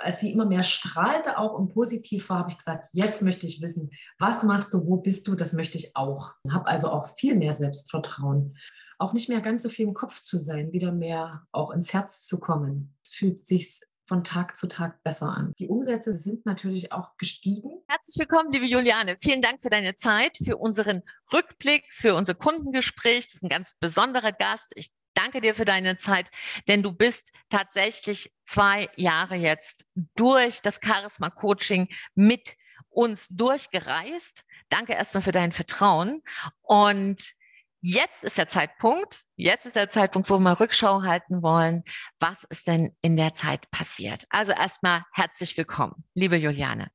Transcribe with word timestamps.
als 0.00 0.20
sie 0.20 0.32
immer 0.32 0.46
mehr 0.46 0.62
strahlte 0.62 1.38
auch 1.38 1.52
und 1.54 1.72
positiv 1.72 2.28
war, 2.28 2.40
habe 2.40 2.50
ich 2.50 2.58
gesagt, 2.58 2.88
jetzt 2.92 3.22
möchte 3.22 3.46
ich 3.46 3.60
wissen, 3.60 3.90
was 4.18 4.42
machst 4.42 4.72
du, 4.74 4.86
wo 4.86 4.96
bist 4.96 5.26
du, 5.28 5.34
das 5.34 5.52
möchte 5.52 5.78
ich 5.78 5.96
auch. 5.96 6.32
Habe 6.50 6.66
also 6.66 6.90
auch 6.90 7.06
viel 7.06 7.36
mehr 7.36 7.52
Selbstvertrauen. 7.52 8.56
Auch 8.98 9.12
nicht 9.12 9.28
mehr 9.28 9.40
ganz 9.40 9.62
so 9.62 9.68
viel 9.68 9.86
im 9.86 9.94
Kopf 9.94 10.20
zu 10.20 10.38
sein, 10.38 10.72
wieder 10.72 10.92
mehr 10.92 11.46
auch 11.52 11.70
ins 11.70 11.92
Herz 11.92 12.26
zu 12.26 12.38
kommen. 12.38 12.94
Es 13.02 13.12
fühlt 13.12 13.46
sich 13.46 13.80
von 14.06 14.24
Tag 14.24 14.56
zu 14.56 14.66
Tag 14.66 15.02
besser 15.04 15.28
an. 15.28 15.52
Die 15.58 15.68
Umsätze 15.68 16.18
sind 16.18 16.44
natürlich 16.44 16.90
auch 16.90 17.16
gestiegen. 17.16 17.70
Herzlich 17.86 18.18
willkommen, 18.18 18.50
liebe 18.52 18.66
Juliane. 18.66 19.14
Vielen 19.16 19.40
Dank 19.40 19.62
für 19.62 19.70
deine 19.70 19.94
Zeit, 19.94 20.36
für 20.44 20.56
unseren 20.56 21.02
Rückblick, 21.32 21.84
für 21.90 22.16
unser 22.16 22.34
Kundengespräch. 22.34 23.26
Das 23.26 23.34
ist 23.34 23.44
ein 23.44 23.48
ganz 23.48 23.72
besonderer 23.78 24.32
Gast. 24.32 24.72
Ich 24.74 24.90
danke 25.14 25.40
dir 25.40 25.54
für 25.54 25.64
deine 25.64 25.96
Zeit, 25.96 26.30
denn 26.66 26.82
du 26.82 26.92
bist 26.92 27.32
tatsächlich 27.50 28.32
zwei 28.50 28.88
Jahre 28.96 29.36
jetzt 29.36 29.86
durch 30.16 30.60
das 30.60 30.80
Charisma 30.82 31.30
Coaching 31.30 31.88
mit 32.14 32.56
uns 32.88 33.28
durchgereist. 33.28 34.44
Danke 34.68 34.92
erstmal 34.92 35.22
für 35.22 35.32
dein 35.32 35.52
Vertrauen 35.52 36.22
und 36.62 37.34
Jetzt 37.82 38.24
ist 38.24 38.36
der 38.36 38.46
Zeitpunkt, 38.46 39.24
jetzt 39.36 39.64
ist 39.64 39.74
der 39.74 39.88
Zeitpunkt, 39.88 40.28
wo 40.28 40.38
wir 40.38 40.60
Rückschau 40.60 41.00
halten 41.00 41.42
wollen. 41.42 41.82
Was 42.18 42.44
ist 42.44 42.68
denn 42.68 42.94
in 43.00 43.16
der 43.16 43.32
Zeit 43.32 43.70
passiert? 43.70 44.26
Also 44.28 44.52
erstmal 44.52 45.04
herzlich 45.14 45.56
willkommen, 45.56 46.04
liebe 46.12 46.36
Juliane. 46.36 46.88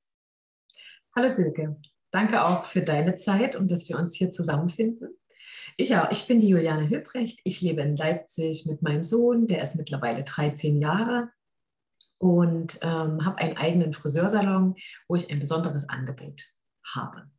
Hallo 1.15 1.27
Silke, 1.27 1.81
danke 2.11 2.45
auch 2.45 2.65
für 2.65 2.83
deine 2.83 3.15
Zeit 3.15 3.55
und 3.55 3.71
dass 3.71 3.89
wir 3.89 3.97
uns 3.97 4.15
hier 4.15 4.29
zusammenfinden. 4.29 5.17
Ich 5.75 5.95
auch, 5.95 6.11
ich 6.11 6.27
bin 6.27 6.39
die 6.39 6.49
Juliane 6.49 6.83
Hilbrecht. 6.83 7.39
Ich 7.43 7.61
lebe 7.61 7.81
in 7.81 7.95
Leipzig 7.95 8.67
mit 8.67 8.83
meinem 8.83 9.03
Sohn, 9.03 9.47
der 9.47 9.63
ist 9.63 9.75
mittlerweile 9.77 10.23
13 10.23 10.79
Jahre 10.79 11.31
und 12.17 12.79
ähm, 12.81 13.25
habe 13.25 13.37
einen 13.39 13.57
eigenen 13.57 13.93
Friseursalon, 13.93 14.75
wo 15.07 15.15
ich 15.15 15.29
ein 15.31 15.39
besonderes 15.39 15.89
Angebot 15.89 16.41
habe. 16.93 17.29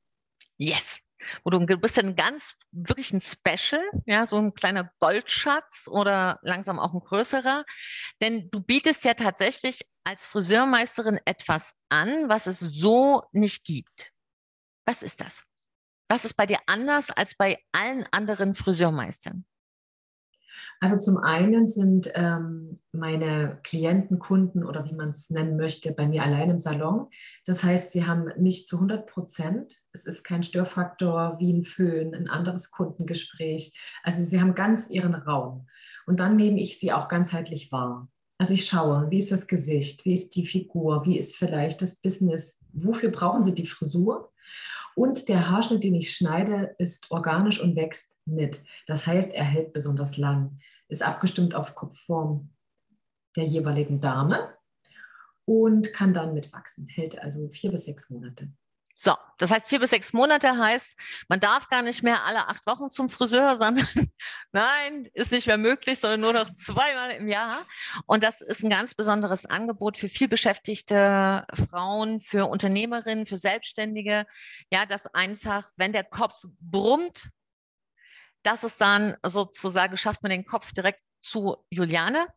Yes, 0.58 1.00
wo 1.44 1.50
du, 1.50 1.64
bist 1.66 1.98
dann 1.98 2.16
ganz 2.16 2.56
wirklich 2.72 3.12
ein 3.12 3.20
Special, 3.20 3.82
ja, 4.06 4.26
so 4.26 4.36
ein 4.38 4.54
kleiner 4.54 4.90
Goldschatz 5.00 5.88
oder 5.90 6.38
langsam 6.42 6.78
auch 6.78 6.94
ein 6.94 7.00
größerer. 7.00 7.64
Denn 8.20 8.48
du 8.50 8.60
bietest 8.60 9.04
ja 9.04 9.14
tatsächlich 9.14 9.82
als 10.04 10.26
Friseurmeisterin 10.26 11.18
etwas 11.24 11.76
an, 11.88 12.28
was 12.28 12.46
es 12.46 12.60
so 12.60 13.22
nicht 13.32 13.64
gibt. 13.64 14.12
Was 14.86 15.02
ist 15.02 15.20
das? 15.20 15.44
Was 16.08 16.24
ist 16.24 16.34
bei 16.34 16.46
dir 16.46 16.58
anders 16.66 17.10
als 17.10 17.34
bei 17.36 17.58
allen 17.72 18.06
anderen 18.12 18.54
Friseurmeistern? 18.54 19.44
Also 20.80 20.98
zum 20.98 21.18
einen 21.18 21.68
sind 21.68 22.10
ähm, 22.14 22.80
meine 22.92 23.58
Klienten, 23.62 24.18
Kunden 24.18 24.64
oder 24.64 24.84
wie 24.84 24.94
man 24.94 25.10
es 25.10 25.30
nennen 25.30 25.56
möchte, 25.56 25.92
bei 25.92 26.06
mir 26.06 26.22
allein 26.22 26.50
im 26.50 26.58
Salon. 26.58 27.08
Das 27.44 27.62
heißt, 27.62 27.92
sie 27.92 28.06
haben 28.06 28.30
mich 28.38 28.66
zu 28.66 28.76
100 28.76 29.06
Prozent. 29.06 29.82
Es 29.92 30.04
ist 30.06 30.24
kein 30.24 30.42
Störfaktor 30.42 31.36
wie 31.38 31.52
ein 31.52 31.62
Föhn, 31.62 32.14
ein 32.14 32.28
anderes 32.28 32.70
Kundengespräch. 32.70 33.78
Also 34.02 34.22
sie 34.22 34.40
haben 34.40 34.54
ganz 34.54 34.90
ihren 34.90 35.14
Raum. 35.14 35.66
Und 36.06 36.20
dann 36.20 36.36
nehme 36.36 36.60
ich 36.60 36.78
sie 36.78 36.92
auch 36.92 37.08
ganzheitlich 37.08 37.72
wahr. 37.72 38.08
Also 38.38 38.52
ich 38.52 38.66
schaue, 38.66 39.10
wie 39.10 39.18
ist 39.18 39.32
das 39.32 39.46
Gesicht, 39.46 40.04
wie 40.04 40.12
ist 40.12 40.36
die 40.36 40.46
Figur, 40.46 41.06
wie 41.06 41.18
ist 41.18 41.36
vielleicht 41.36 41.80
das 41.80 42.00
Business, 42.02 42.60
wofür 42.72 43.10
brauchen 43.10 43.44
sie 43.44 43.54
die 43.54 43.66
Frisur 43.66 44.30
und 44.96 45.28
der 45.28 45.50
Haarschnitt, 45.50 45.84
den 45.84 45.94
ich 45.94 46.16
schneide, 46.16 46.74
ist 46.78 47.10
organisch 47.10 47.60
und 47.62 47.76
wächst 47.76 48.18
mit. 48.24 48.64
Das 48.86 49.06
heißt, 49.06 49.34
er 49.34 49.44
hält 49.44 49.74
besonders 49.74 50.16
lang, 50.16 50.58
ist 50.88 51.02
abgestimmt 51.02 51.54
auf 51.54 51.74
Kopfform 51.74 52.50
der 53.36 53.44
jeweiligen 53.44 54.00
Dame 54.00 54.54
und 55.44 55.92
kann 55.92 56.14
dann 56.14 56.32
mitwachsen, 56.32 56.88
hält 56.88 57.18
also 57.20 57.46
vier 57.50 57.72
bis 57.72 57.84
sechs 57.84 58.08
Monate. 58.08 58.50
So, 58.98 59.14
das 59.36 59.50
heißt, 59.50 59.68
vier 59.68 59.78
bis 59.78 59.90
sechs 59.90 60.14
Monate 60.14 60.56
heißt, 60.56 60.98
man 61.28 61.38
darf 61.38 61.68
gar 61.68 61.82
nicht 61.82 62.02
mehr 62.02 62.24
alle 62.24 62.48
acht 62.48 62.66
Wochen 62.66 62.90
zum 62.90 63.10
Friseur, 63.10 63.56
sondern 63.56 63.86
nein, 64.52 65.08
ist 65.12 65.32
nicht 65.32 65.46
mehr 65.46 65.58
möglich, 65.58 66.00
sondern 66.00 66.20
nur 66.20 66.32
noch 66.32 66.54
zweimal 66.54 67.10
im 67.10 67.28
Jahr. 67.28 67.54
Und 68.06 68.22
das 68.22 68.40
ist 68.40 68.64
ein 68.64 68.70
ganz 68.70 68.94
besonderes 68.94 69.44
Angebot 69.44 69.98
für 69.98 70.08
vielbeschäftigte 70.08 71.46
Frauen, 71.68 72.20
für 72.20 72.46
Unternehmerinnen, 72.46 73.26
für 73.26 73.36
Selbstständige. 73.36 74.26
Ja, 74.70 74.86
dass 74.86 75.06
einfach, 75.06 75.70
wenn 75.76 75.92
der 75.92 76.04
Kopf 76.04 76.44
brummt, 76.60 77.28
dass 78.42 78.62
es 78.62 78.76
dann 78.76 79.16
sozusagen 79.24 79.96
schafft 79.96 80.22
man 80.22 80.30
den 80.30 80.46
Kopf 80.46 80.72
direkt 80.72 81.02
zu 81.20 81.56
Juliane 81.68 82.28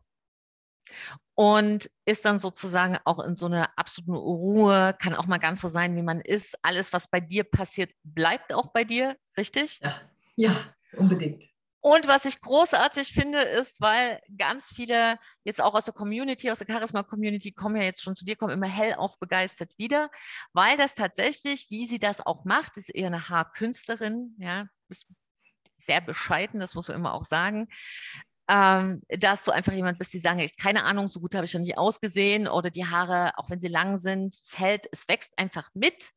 und 1.40 1.90
ist 2.04 2.26
dann 2.26 2.38
sozusagen 2.38 2.98
auch 3.06 3.18
in 3.18 3.34
so 3.34 3.46
einer 3.46 3.70
absoluten 3.78 4.12
Ruhe, 4.12 4.92
kann 5.00 5.14
auch 5.14 5.24
mal 5.24 5.38
ganz 5.38 5.62
so 5.62 5.68
sein, 5.68 5.96
wie 5.96 6.02
man 6.02 6.20
ist. 6.20 6.58
Alles, 6.60 6.92
was 6.92 7.08
bei 7.08 7.18
dir 7.18 7.44
passiert, 7.44 7.92
bleibt 8.04 8.52
auch 8.52 8.74
bei 8.74 8.84
dir, 8.84 9.16
richtig? 9.38 9.80
Ja, 9.82 9.98
ja 10.36 10.54
unbedingt. 10.98 11.46
Und 11.80 12.06
was 12.06 12.26
ich 12.26 12.42
großartig 12.42 13.14
finde, 13.14 13.40
ist, 13.40 13.80
weil 13.80 14.20
ganz 14.36 14.68
viele 14.68 15.18
jetzt 15.42 15.62
auch 15.62 15.72
aus 15.72 15.86
der 15.86 15.94
Community, 15.94 16.50
aus 16.50 16.58
der 16.58 16.68
Charisma-Community 16.68 17.52
kommen 17.52 17.76
ja 17.76 17.84
jetzt 17.84 18.02
schon 18.02 18.16
zu 18.16 18.26
dir, 18.26 18.36
kommen 18.36 18.52
immer 18.52 18.68
hellauf 18.68 19.18
begeistert 19.18 19.72
wieder, 19.78 20.10
weil 20.52 20.76
das 20.76 20.94
tatsächlich, 20.94 21.70
wie 21.70 21.86
sie 21.86 21.98
das 21.98 22.20
auch 22.20 22.44
macht, 22.44 22.76
ist 22.76 22.94
eher 22.94 23.06
eine 23.06 23.30
Haarkünstlerin, 23.30 24.34
ja, 24.36 24.66
ist 24.90 25.06
sehr 25.78 26.02
bescheiden, 26.02 26.60
das 26.60 26.74
muss 26.74 26.88
man 26.88 26.98
immer 26.98 27.14
auch 27.14 27.24
sagen, 27.24 27.68
ähm, 28.50 29.02
dass 29.08 29.44
du 29.44 29.52
einfach 29.52 29.72
jemand 29.72 29.98
bist, 29.98 30.12
die 30.12 30.18
sagen, 30.18 30.50
keine 30.60 30.82
Ahnung, 30.82 31.06
so 31.06 31.20
gut 31.20 31.36
habe 31.36 31.44
ich 31.44 31.54
noch 31.54 31.60
nicht 31.60 31.78
ausgesehen 31.78 32.48
oder 32.48 32.70
die 32.70 32.84
Haare, 32.84 33.32
auch 33.38 33.48
wenn 33.48 33.60
sie 33.60 33.68
lang 33.68 33.96
sind, 33.96 34.34
es 34.34 34.58
hält, 34.58 34.88
es 34.90 35.06
wächst 35.06 35.32
einfach 35.38 35.70
mit. 35.72 36.10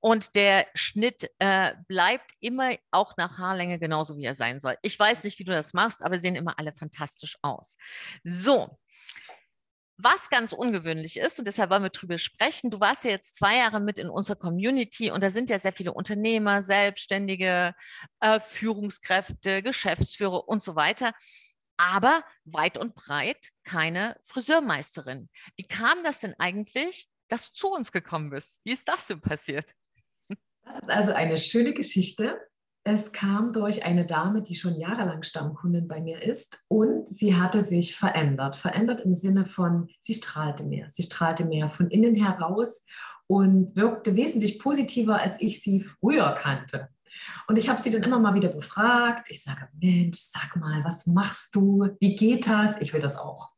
Und 0.00 0.34
der 0.34 0.66
Schnitt 0.74 1.30
äh, 1.38 1.74
bleibt 1.88 2.32
immer 2.40 2.72
auch 2.90 3.16
nach 3.16 3.38
Haarlänge 3.38 3.78
genauso, 3.78 4.16
wie 4.16 4.24
er 4.24 4.34
sein 4.34 4.60
soll. 4.60 4.76
Ich 4.82 4.98
weiß 4.98 5.24
nicht, 5.24 5.38
wie 5.38 5.44
du 5.44 5.52
das 5.52 5.72
machst, 5.72 6.02
aber 6.02 6.18
sehen 6.18 6.36
immer 6.36 6.58
alle 6.58 6.72
fantastisch 6.72 7.38
aus. 7.42 7.76
So, 8.22 8.78
was 10.02 10.30
ganz 10.30 10.52
ungewöhnlich 10.52 11.18
ist, 11.18 11.38
und 11.38 11.46
deshalb 11.46 11.70
wollen 11.70 11.82
wir 11.82 11.90
drüber 11.90 12.18
sprechen, 12.18 12.70
du 12.70 12.80
warst 12.80 13.04
ja 13.04 13.10
jetzt 13.10 13.36
zwei 13.36 13.56
Jahre 13.56 13.80
mit 13.80 13.98
in 13.98 14.08
unserer 14.08 14.36
Community 14.36 15.10
und 15.10 15.22
da 15.22 15.30
sind 15.30 15.50
ja 15.50 15.58
sehr 15.58 15.72
viele 15.72 15.92
Unternehmer, 15.92 16.62
Selbstständige, 16.62 17.74
äh, 18.20 18.40
Führungskräfte, 18.40 19.62
Geschäftsführer 19.62 20.48
und 20.48 20.62
so 20.62 20.76
weiter, 20.76 21.12
aber 21.76 22.24
weit 22.44 22.76
und 22.76 22.94
breit 22.94 23.50
keine 23.64 24.16
Friseurmeisterin. 24.24 25.28
Wie 25.56 25.64
kam 25.64 26.04
das 26.04 26.18
denn 26.18 26.34
eigentlich, 26.38 27.08
dass 27.28 27.46
du 27.46 27.52
zu 27.54 27.72
uns 27.72 27.92
gekommen 27.92 28.30
bist? 28.30 28.60
Wie 28.64 28.72
ist 28.72 28.88
das 28.88 29.06
denn 29.06 29.20
passiert? 29.20 29.72
Das 30.64 30.80
ist 30.80 30.90
also 30.90 31.12
eine 31.12 31.38
schöne 31.38 31.72
Geschichte. 31.72 32.40
Es 32.82 33.12
kam 33.12 33.52
durch 33.52 33.84
eine 33.84 34.06
Dame, 34.06 34.42
die 34.42 34.54
schon 34.54 34.74
jahrelang 34.74 35.22
Stammkundin 35.22 35.86
bei 35.86 36.00
mir 36.00 36.22
ist 36.22 36.64
und 36.68 37.06
sie 37.10 37.36
hatte 37.36 37.62
sich 37.62 37.96
verändert. 37.96 38.56
Verändert 38.56 39.02
im 39.02 39.14
Sinne 39.14 39.44
von, 39.44 39.88
sie 40.00 40.14
strahlte 40.14 40.64
mehr. 40.64 40.88
Sie 40.88 41.02
strahlte 41.02 41.44
mehr 41.44 41.70
von 41.70 41.90
innen 41.90 42.14
heraus 42.14 42.84
und 43.26 43.76
wirkte 43.76 44.16
wesentlich 44.16 44.58
positiver, 44.58 45.20
als 45.20 45.36
ich 45.40 45.62
sie 45.62 45.80
früher 45.82 46.34
kannte. 46.38 46.88
Und 47.48 47.58
ich 47.58 47.68
habe 47.68 47.80
sie 47.80 47.90
dann 47.90 48.02
immer 48.02 48.18
mal 48.18 48.34
wieder 48.34 48.48
befragt. 48.48 49.28
Ich 49.30 49.42
sage, 49.42 49.68
Mensch, 49.78 50.18
sag 50.18 50.56
mal, 50.56 50.82
was 50.84 51.06
machst 51.06 51.54
du? 51.54 51.88
Wie 52.00 52.16
geht 52.16 52.46
das? 52.46 52.80
Ich 52.80 52.92
will 52.92 53.00
das 53.00 53.16
auch. 53.16 53.52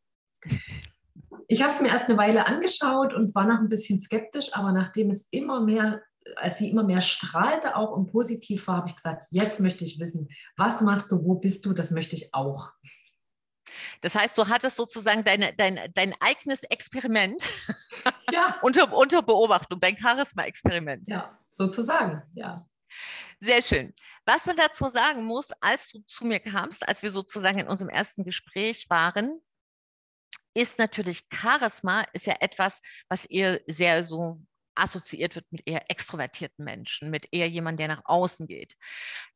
Ich 1.49 1.63
habe 1.63 1.73
es 1.73 1.81
mir 1.81 1.89
erst 1.89 2.09
eine 2.09 2.19
Weile 2.19 2.47
angeschaut 2.47 3.15
und 3.15 3.35
war 3.35 3.47
noch 3.47 3.61
ein 3.61 3.69
bisschen 3.69 4.01
skeptisch, 4.01 4.55
aber 4.55 4.73
nachdem 4.73 5.11
es 5.11 5.29
immer 5.31 5.61
mehr 5.61 6.03
als 6.37 6.59
sie 6.59 6.71
immer 6.71 6.85
mehr 6.85 7.01
strahlte 7.01 7.77
auch 7.77 7.91
und 7.91 8.11
positiv 8.11 8.67
war, 8.67 8.77
habe 8.77 8.89
ich 8.89 8.97
gesagt, 8.97 9.27
jetzt 9.31 9.61
möchte 9.61 9.85
ich 9.85 9.99
wissen, 9.99 10.29
was 10.57 10.81
machst 10.81 11.11
du, 11.11 11.25
wo 11.25 11.35
bist 11.35 11.65
du, 11.67 11.73
das 11.73 11.91
möchte 11.91 12.17
ich 12.17 12.33
auch. 12.35 12.71
Das 14.01 14.15
heißt, 14.15 14.37
du 14.37 14.49
hattest 14.49 14.77
sozusagen 14.77 15.25
deine, 15.25 15.55
dein, 15.55 15.79
dein 15.95 16.15
eigenes 16.21 16.65
Experiment 16.65 17.49
ja. 18.33 18.59
unter, 18.63 18.93
unter 18.93 19.23
Beobachtung, 19.23 19.79
dein 19.81 19.97
Charisma-Experiment. 19.97 21.09
Ja, 21.09 21.39
sozusagen, 21.51 22.23
ja. 22.35 22.67
Sehr 23.39 23.63
schön. 23.63 23.95
Was 24.25 24.47
man 24.47 24.57
dazu 24.57 24.89
sagen 24.89 25.25
muss, 25.25 25.51
als 25.61 25.89
du 25.89 26.01
zu 26.07 26.25
mir 26.25 26.41
kamst, 26.41 26.87
als 26.87 27.03
wir 27.03 27.11
sozusagen 27.11 27.61
in 27.61 27.69
unserem 27.69 27.89
ersten 27.89 28.25
Gespräch 28.25 28.89
waren, 28.91 29.41
ist 30.55 30.79
natürlich 30.79 31.27
Charisma, 31.33 32.05
ist 32.13 32.27
ja 32.27 32.35
etwas, 32.41 32.83
was 33.09 33.27
ihr 33.27 33.63
sehr 33.67 34.05
so 34.05 34.41
assoziiert 34.75 35.35
wird 35.35 35.51
mit 35.51 35.63
eher 35.67 35.91
extrovertierten 35.91 36.65
Menschen, 36.65 37.11
mit 37.11 37.33
eher 37.33 37.49
jemand, 37.49 37.81
der 37.81 37.89
nach 37.89 38.03
außen 38.05 38.47
geht. 38.47 38.77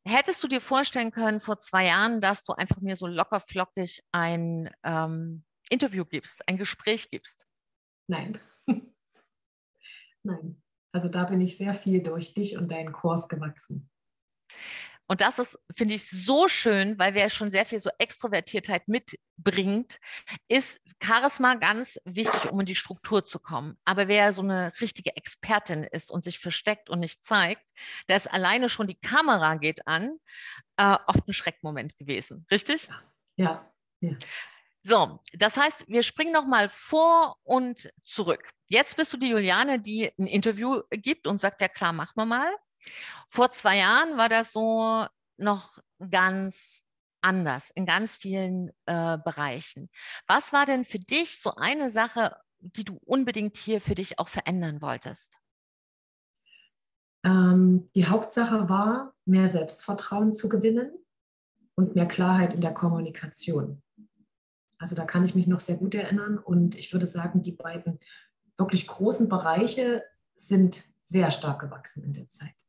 Hättest 0.05 0.43
du 0.43 0.47
dir 0.47 0.61
vorstellen 0.61 1.11
können 1.11 1.39
vor 1.39 1.59
zwei 1.59 1.87
Jahren, 1.87 2.21
dass 2.21 2.43
du 2.43 2.53
einfach 2.53 2.81
mir 2.81 2.95
so 2.95 3.07
lockerflockig 3.07 4.03
ein 4.11 4.69
ähm, 4.83 5.43
Interview 5.69 6.05
gibst, 6.05 6.47
ein 6.47 6.57
Gespräch 6.57 7.09
gibst? 7.09 7.47
Nein. 8.07 8.37
Nein. 10.23 10.61
Also 10.91 11.09
da 11.09 11.25
bin 11.25 11.41
ich 11.41 11.57
sehr 11.57 11.73
viel 11.73 12.01
durch 12.01 12.33
dich 12.33 12.57
und 12.57 12.71
deinen 12.71 12.91
Kurs 12.91 13.27
gewachsen. 13.27 13.89
Und 15.07 15.21
das 15.21 15.39
ist, 15.39 15.57
finde 15.75 15.95
ich, 15.95 16.09
so 16.09 16.47
schön, 16.47 16.99
weil 16.99 17.13
wer 17.13 17.29
schon 17.29 17.49
sehr 17.49 17.65
viel 17.65 17.79
so 17.79 17.89
Extrovertiertheit 17.97 18.87
mitbringt, 18.87 19.99
ist 20.47 20.81
Charisma 21.01 21.55
ganz 21.55 21.99
wichtig, 22.05 22.51
um 22.51 22.59
in 22.59 22.65
die 22.65 22.75
Struktur 22.75 23.25
zu 23.25 23.39
kommen. 23.39 23.77
Aber 23.85 24.07
wer 24.07 24.33
so 24.33 24.41
eine 24.41 24.73
richtige 24.81 25.15
Expertin 25.15 25.83
ist 25.83 26.11
und 26.11 26.23
sich 26.23 26.39
versteckt 26.39 26.89
und 26.89 26.99
nicht 26.99 27.23
zeigt, 27.23 27.69
da 28.07 28.15
ist 28.15 28.31
alleine 28.31 28.69
schon 28.69 28.87
die 28.87 28.99
Kamera 28.99 29.55
geht 29.55 29.87
an, 29.87 30.17
äh, 30.77 30.97
oft 31.07 31.27
ein 31.27 31.33
Schreckmoment 31.33 31.97
gewesen. 31.97 32.45
Richtig? 32.51 32.89
Ja. 33.35 33.71
ja. 34.01 34.15
So, 34.81 35.19
das 35.33 35.57
heißt, 35.57 35.85
wir 35.87 36.03
springen 36.03 36.31
nochmal 36.31 36.69
vor 36.69 37.37
und 37.43 37.91
zurück. 38.03 38.49
Jetzt 38.69 38.95
bist 38.95 39.11
du 39.13 39.17
die 39.17 39.29
Juliane, 39.29 39.79
die 39.79 40.11
ein 40.17 40.27
Interview 40.27 40.81
gibt 40.91 41.27
und 41.27 41.41
sagt, 41.41 41.61
ja 41.61 41.67
klar, 41.67 41.93
machen 41.93 42.13
wir 42.15 42.25
mal. 42.25 42.49
Vor 43.27 43.51
zwei 43.51 43.77
Jahren 43.77 44.17
war 44.17 44.29
das 44.29 44.53
so 44.53 45.05
noch 45.37 45.79
ganz 46.09 46.83
anders 47.21 47.71
in 47.71 47.85
ganz 47.85 48.15
vielen 48.15 48.69
äh, 48.85 49.17
Bereichen. 49.17 49.89
Was 50.27 50.53
war 50.53 50.65
denn 50.65 50.85
für 50.85 50.99
dich 50.99 51.39
so 51.39 51.55
eine 51.55 51.89
Sache, 51.89 52.35
die 52.59 52.83
du 52.83 52.97
unbedingt 53.05 53.57
hier 53.57 53.81
für 53.81 53.95
dich 53.95 54.19
auch 54.19 54.27
verändern 54.27 54.81
wolltest? 54.81 55.37
Ähm, 57.23 57.89
die 57.95 58.07
Hauptsache 58.07 58.69
war, 58.69 59.13
mehr 59.25 59.49
Selbstvertrauen 59.49 60.33
zu 60.33 60.49
gewinnen 60.49 60.91
und 61.75 61.95
mehr 61.95 62.07
Klarheit 62.07 62.53
in 62.53 62.61
der 62.61 62.73
Kommunikation. 62.73 63.81
Also 64.79 64.95
da 64.95 65.05
kann 65.05 65.23
ich 65.23 65.35
mich 65.35 65.47
noch 65.47 65.59
sehr 65.59 65.77
gut 65.77 65.95
erinnern 65.95 66.37
und 66.37 66.75
ich 66.75 66.93
würde 66.93 67.07
sagen, 67.07 67.41
die 67.41 67.51
beiden 67.51 67.99
wirklich 68.57 68.87
großen 68.87 69.27
Bereiche 69.27 70.03
sind 70.35 70.85
sehr 71.03 71.31
stark 71.31 71.59
gewachsen 71.59 72.03
in 72.03 72.13
der 72.13 72.29
Zeit. 72.29 72.66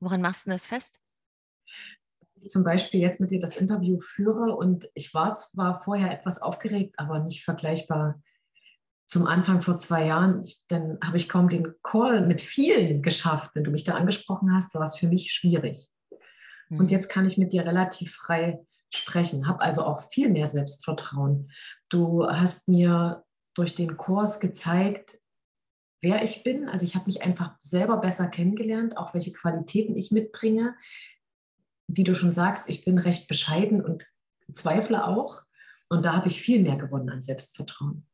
Woran 0.00 0.22
machst 0.22 0.46
du 0.46 0.50
das 0.50 0.66
fest? 0.66 0.98
Ich 2.40 2.48
zum 2.48 2.64
Beispiel 2.64 3.00
jetzt 3.00 3.20
mit 3.20 3.30
dir 3.30 3.38
das 3.38 3.56
Interview 3.56 3.98
führe 3.98 4.56
und 4.56 4.88
ich 4.94 5.12
war 5.12 5.36
zwar 5.36 5.82
vorher 5.82 6.10
etwas 6.10 6.40
aufgeregt, 6.40 6.94
aber 6.98 7.18
nicht 7.18 7.44
vergleichbar 7.44 8.20
zum 9.06 9.26
Anfang 9.26 9.60
vor 9.60 9.76
zwei 9.76 10.06
Jahren. 10.06 10.42
Ich, 10.42 10.64
dann 10.68 10.98
habe 11.04 11.18
ich 11.18 11.28
kaum 11.28 11.48
den 11.48 11.74
Call 11.82 12.26
mit 12.26 12.40
vielen 12.40 13.02
geschafft. 13.02 13.50
Wenn 13.54 13.64
du 13.64 13.70
mich 13.70 13.84
da 13.84 13.94
angesprochen 13.94 14.54
hast, 14.54 14.74
war 14.74 14.84
es 14.84 14.96
für 14.96 15.08
mich 15.08 15.32
schwierig. 15.32 15.88
Mhm. 16.70 16.80
Und 16.80 16.90
jetzt 16.90 17.08
kann 17.08 17.26
ich 17.26 17.36
mit 17.36 17.52
dir 17.52 17.66
relativ 17.66 18.14
frei 18.14 18.60
sprechen, 18.92 19.46
habe 19.46 19.60
also 19.60 19.84
auch 19.84 20.00
viel 20.00 20.30
mehr 20.30 20.46
Selbstvertrauen. 20.46 21.50
Du 21.90 22.26
hast 22.26 22.68
mir 22.68 23.24
durch 23.54 23.74
den 23.74 23.96
Kurs 23.96 24.40
gezeigt, 24.40 25.19
wer 26.00 26.22
ich 26.24 26.42
bin. 26.42 26.68
Also 26.68 26.84
ich 26.84 26.94
habe 26.94 27.06
mich 27.06 27.22
einfach 27.22 27.58
selber 27.60 27.98
besser 27.98 28.28
kennengelernt, 28.28 28.96
auch 28.96 29.14
welche 29.14 29.32
Qualitäten 29.32 29.96
ich 29.96 30.10
mitbringe. 30.10 30.74
Wie 31.86 32.04
du 32.04 32.14
schon 32.14 32.32
sagst, 32.32 32.68
ich 32.68 32.84
bin 32.84 32.98
recht 32.98 33.28
bescheiden 33.28 33.84
und 33.84 34.06
zweifle 34.52 35.06
auch. 35.06 35.42
Und 35.88 36.06
da 36.06 36.14
habe 36.14 36.28
ich 36.28 36.40
viel 36.40 36.62
mehr 36.62 36.76
gewonnen 36.76 37.10
an 37.10 37.22
Selbstvertrauen. 37.22 38.06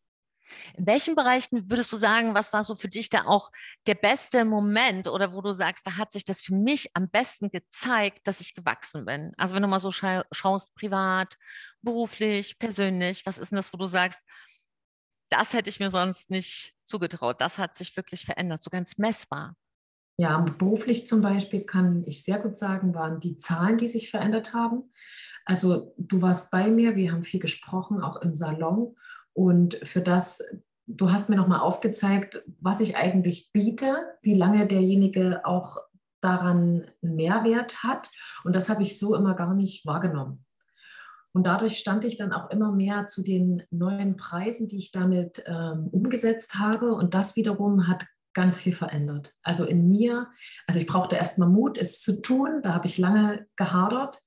In 0.77 0.87
welchen 0.87 1.17
Bereichen 1.17 1.69
würdest 1.71 1.93
du 1.93 1.97
sagen, 1.97 2.35
was 2.35 2.53
war 2.53 2.65
so 2.65 2.75
für 2.75 2.88
dich 2.88 3.11
da 3.11 3.25
auch 3.25 3.50
der 3.87 3.94
beste 3.94 4.44
Moment 4.44 5.09
oder 5.09 5.33
wo 5.33 5.41
du 5.41 5.53
sagst, 5.53 5.87
da 5.87 5.97
hat 5.97 6.12
sich 6.12 6.25
das 6.25 6.41
für 6.41 6.55
mich 6.55 6.91
am 6.94 7.11
besten 7.11 7.50
gezeigt, 7.50 8.27
dass 8.27 8.41
ich 8.41 8.55
gewachsen 8.55 9.05
bin? 9.05 9.33
Also 9.37 9.55
wenn 9.55 9.62
du 9.62 9.69
mal 9.69 9.81
so 9.81 9.91
scha 9.91 10.25
schaust, 10.31 10.75
privat, 10.75 11.37
beruflich, 11.83 12.59
persönlich, 12.59 13.27
was 13.27 13.38
ist 13.38 13.50
denn 13.50 13.56
das, 13.56 13.73
wo 13.73 13.77
du 13.77 13.87
sagst, 13.87 14.27
das 15.28 15.52
hätte 15.52 15.70
ich 15.70 15.81
mir 15.81 15.90
sonst 15.90 16.31
nicht 16.31 16.75
zugetraut. 16.84 17.40
Das 17.40 17.58
hat 17.58 17.75
sich 17.75 17.96
wirklich 17.96 18.25
verändert, 18.25 18.62
so 18.62 18.70
ganz 18.70 18.99
messbar. 18.99 19.56
Ja, 20.19 20.38
beruflich 20.38 21.06
zum 21.06 21.20
Beispiel 21.20 21.64
kann 21.64 22.05
ich 22.06 22.25
sehr 22.25 22.38
gut 22.38 22.56
sagen, 22.56 22.94
waren 22.94 23.20
die 23.20 23.37
Zahlen, 23.37 23.76
die 23.76 23.88
sich 23.88 24.11
verändert 24.11 24.55
haben. 24.55 24.90
Also 25.44 25.94
du 25.99 26.23
warst 26.23 26.50
bei 26.50 26.70
mir, 26.70 26.96
wir 26.96 27.12
haben 27.12 27.25
viel 27.25 27.40
gesprochen, 27.40 28.00
auch 28.00 28.23
im 28.23 28.34
Salon. 28.34 28.96
Und 29.34 29.78
für 29.82 30.00
das, 30.00 30.43
du 30.87 31.12
hast 31.12 31.28
mir 31.28 31.37
nochmal 31.37 31.61
aufgezeigt, 31.61 32.43
was 32.61 32.81
ich 32.81 32.96
eigentlich 32.96 33.50
biete, 33.52 33.99
wie 34.23 34.34
lange 34.34 34.67
derjenige 34.67 35.44
auch 35.44 35.76
daran 36.23 36.90
Mehrwert 37.02 37.82
hat. 37.82 38.11
Und 38.43 38.56
das 38.56 38.70
habe 38.70 38.82
ich 38.82 38.99
so 38.99 39.14
immer 39.14 39.34
gar 39.34 39.52
nicht 39.52 39.84
wahrgenommen. 39.84 40.46
Und 41.37 41.47
dadurch 41.47 41.77
stand 41.77 42.06
ich 42.06 42.17
dann 42.17 42.33
auch 42.33 42.49
immer 42.49 42.73
mehr 42.73 43.05
zu 43.09 43.23
den 43.23 43.62
neuen 43.71 44.17
Preisen, 44.17 44.69
die 44.69 44.79
ich 44.79 44.91
damit 44.91 45.44
ähm, 45.47 45.87
umgesetzt 45.93 46.55
habe. 46.55 46.94
Und 46.94 47.12
das 47.12 47.37
wiederum 47.37 47.88
hat 47.88 48.06
ganz 48.33 48.59
viel 48.59 48.73
verändert. 48.73 49.35
Also 49.43 49.67
in 49.67 49.87
mir, 49.87 50.29
also 50.67 50.81
ich 50.81 50.87
brauchte 50.87 51.17
erstmal 51.17 51.50
Mut, 51.50 51.77
es 51.77 52.00
zu 52.00 52.23
tun. 52.23 52.62
Da 52.62 52.73
habe 52.73 52.87
ich 52.87 52.97
lange 52.97 53.47
gehadert. 53.56 54.23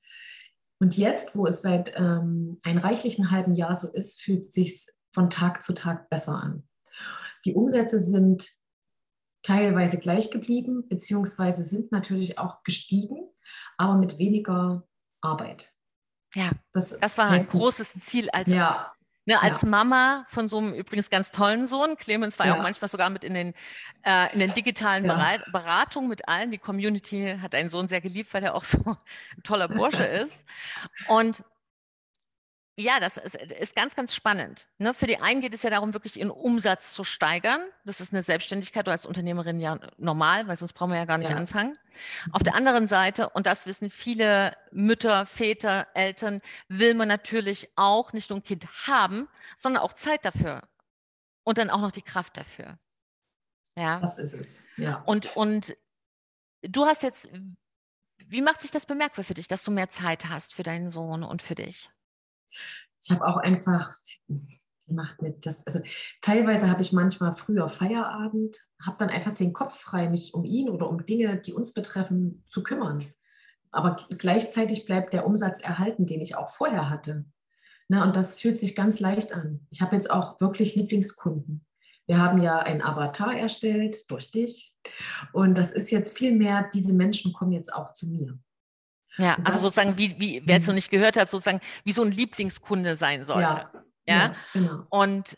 Und 0.77 0.97
jetzt, 0.97 1.35
wo 1.35 1.47
es 1.47 1.63
seit 1.63 1.99
ähm, 1.99 2.59
einem 2.61 2.77
reichlichen 2.77 3.31
halben 3.31 3.55
Jahr 3.55 3.75
so 3.75 3.87
ist, 3.87 4.21
fühlt 4.21 4.51
sich 4.51 4.85
von 5.11 5.31
Tag 5.31 5.63
zu 5.63 5.73
Tag 5.73 6.11
besser 6.11 6.35
an. 6.35 6.67
Die 7.43 7.55
Umsätze 7.55 7.99
sind 7.99 8.51
teilweise 9.41 9.97
gleich 9.97 10.29
geblieben, 10.29 10.87
beziehungsweise 10.87 11.63
sind 11.63 11.91
natürlich 11.91 12.37
auch 12.37 12.61
gestiegen, 12.61 13.31
aber 13.77 13.97
mit 13.97 14.19
weniger 14.19 14.87
Arbeit. 15.21 15.73
Ja, 16.35 16.51
das, 16.73 16.97
das 16.99 17.17
war 17.17 17.29
ein 17.29 17.47
großes 17.47 17.91
Ziel 18.01 18.29
als, 18.29 18.51
ja, 18.51 18.93
ne, 19.25 19.41
als 19.41 19.63
ja. 19.63 19.67
Mama 19.67 20.25
von 20.29 20.47
so 20.47 20.57
einem 20.57 20.73
übrigens 20.73 21.09
ganz 21.09 21.31
tollen 21.31 21.65
Sohn. 21.65 21.97
Clemens 21.97 22.37
war 22.37 22.47
ja 22.47 22.57
auch 22.57 22.63
manchmal 22.63 22.89
sogar 22.89 23.09
mit 23.09 23.23
in 23.23 23.33
den, 23.33 23.53
äh, 24.03 24.31
in 24.33 24.39
den 24.39 24.53
digitalen 24.53 25.03
Beratungen 25.03 26.09
mit 26.09 26.27
allen. 26.27 26.51
Die 26.51 26.57
Community 26.57 27.37
hat 27.41 27.55
einen 27.55 27.69
Sohn 27.69 27.87
sehr 27.87 28.01
geliebt, 28.01 28.33
weil 28.33 28.43
er 28.43 28.55
auch 28.55 28.63
so 28.63 28.79
ein 28.85 29.43
toller 29.43 29.67
Bursche 29.67 30.03
ist. 30.03 30.45
Und 31.07 31.43
ja, 32.79 33.01
das 33.01 33.17
ist, 33.17 33.35
ist, 33.35 33.75
ganz, 33.75 33.93
ganz 33.95 34.15
spannend. 34.15 34.69
Ne? 34.77 34.93
Für 34.93 35.05
die 35.05 35.19
einen 35.19 35.41
geht 35.41 35.53
es 35.53 35.63
ja 35.63 35.69
darum, 35.69 35.93
wirklich 35.93 36.17
ihren 36.17 36.31
Umsatz 36.31 36.93
zu 36.93 37.03
steigern. 37.03 37.59
Das 37.83 37.99
ist 37.99 38.13
eine 38.13 38.21
Selbstständigkeit 38.21 38.87
du 38.87 38.91
als 38.91 39.05
Unternehmerin 39.05 39.59
ja 39.59 39.79
normal, 39.97 40.47
weil 40.47 40.55
sonst 40.55 40.71
brauchen 40.71 40.91
wir 40.91 40.97
ja 40.97 41.03
gar 41.03 41.17
nicht 41.17 41.31
ja. 41.31 41.35
anfangen. 41.35 41.77
Auf 42.31 42.41
der 42.41 42.55
anderen 42.55 42.87
Seite, 42.87 43.29
und 43.31 43.47
das 43.47 43.65
wissen 43.65 43.89
viele 43.89 44.55
Mütter, 44.71 45.25
Väter, 45.25 45.87
Eltern, 45.93 46.39
will 46.69 46.93
man 46.93 47.09
natürlich 47.09 47.69
auch 47.75 48.13
nicht 48.13 48.29
nur 48.29 48.39
ein 48.39 48.43
Kind 48.43 48.65
haben, 48.87 49.27
sondern 49.57 49.83
auch 49.83 49.91
Zeit 49.91 50.23
dafür. 50.23 50.63
Und 51.43 51.57
dann 51.57 51.69
auch 51.69 51.81
noch 51.81 51.91
die 51.91 52.01
Kraft 52.01 52.37
dafür. 52.37 52.79
Ja. 53.75 53.99
Das 53.99 54.17
ist 54.17 54.33
es. 54.33 54.63
Ja. 54.77 55.03
Und, 55.05 55.35
und 55.35 55.75
du 56.61 56.85
hast 56.85 57.03
jetzt, 57.03 57.29
wie 58.25 58.41
macht 58.41 58.61
sich 58.61 58.71
das 58.71 58.85
bemerkbar 58.85 59.25
für 59.25 59.33
dich, 59.33 59.49
dass 59.49 59.63
du 59.63 59.71
mehr 59.71 59.89
Zeit 59.89 60.29
hast 60.29 60.53
für 60.53 60.63
deinen 60.63 60.89
Sohn 60.89 61.23
und 61.23 61.41
für 61.41 61.55
dich? 61.55 61.91
Ich 63.01 63.11
habe 63.11 63.25
auch 63.25 63.37
einfach, 63.37 63.95
wie 64.27 64.93
macht 64.93 65.21
mir 65.21 65.31
das, 65.31 65.67
also 65.67 65.79
teilweise 66.21 66.69
habe 66.69 66.81
ich 66.81 66.93
manchmal 66.93 67.35
früher 67.35 67.69
Feierabend, 67.69 68.57
habe 68.83 68.97
dann 68.99 69.09
einfach 69.09 69.33
den 69.33 69.53
Kopf 69.53 69.77
frei, 69.77 70.09
mich 70.09 70.33
um 70.33 70.45
ihn 70.45 70.69
oder 70.69 70.89
um 70.89 71.05
Dinge, 71.05 71.37
die 71.37 71.53
uns 71.53 71.73
betreffen, 71.73 72.43
zu 72.47 72.63
kümmern. 72.63 73.03
Aber 73.71 73.97
gleichzeitig 74.17 74.85
bleibt 74.85 75.13
der 75.13 75.27
Umsatz 75.27 75.61
erhalten, 75.61 76.05
den 76.05 76.21
ich 76.21 76.35
auch 76.35 76.49
vorher 76.49 76.89
hatte. 76.89 77.25
Na, 77.87 78.03
und 78.03 78.15
das 78.15 78.39
fühlt 78.39 78.59
sich 78.59 78.75
ganz 78.75 78.99
leicht 78.99 79.33
an. 79.33 79.65
Ich 79.69 79.81
habe 79.81 79.95
jetzt 79.95 80.11
auch 80.11 80.39
wirklich 80.41 80.75
Lieblingskunden. 80.75 81.65
Wir 82.05 82.17
haben 82.17 82.39
ja 82.39 82.59
ein 82.59 82.83
Avatar 82.83 83.35
erstellt 83.35 84.09
durch 84.09 84.31
dich. 84.31 84.75
Und 85.33 85.55
das 85.57 85.71
ist 85.71 85.91
jetzt 85.91 86.17
viel 86.17 86.33
mehr, 86.35 86.67
diese 86.73 86.93
Menschen 86.93 87.33
kommen 87.33 87.51
jetzt 87.51 87.71
auch 87.73 87.93
zu 87.93 88.07
mir. 88.07 88.39
Ja, 89.19 89.35
also 89.43 89.51
das, 89.51 89.61
sozusagen, 89.61 89.97
wie, 89.97 90.15
wie 90.17 90.41
wer 90.45 90.57
es 90.57 90.63
noch 90.63 90.69
mhm. 90.69 90.75
nicht 90.75 90.89
gehört 90.89 91.17
hat, 91.17 91.29
sozusagen, 91.29 91.59
wie 91.83 91.91
so 91.91 92.03
ein 92.03 92.11
Lieblingskunde 92.11 92.95
sein 92.95 93.25
sollte. 93.25 93.69
Ja, 94.07 94.15
ja? 94.15 94.35
genau. 94.53 94.85
Und 94.89 95.37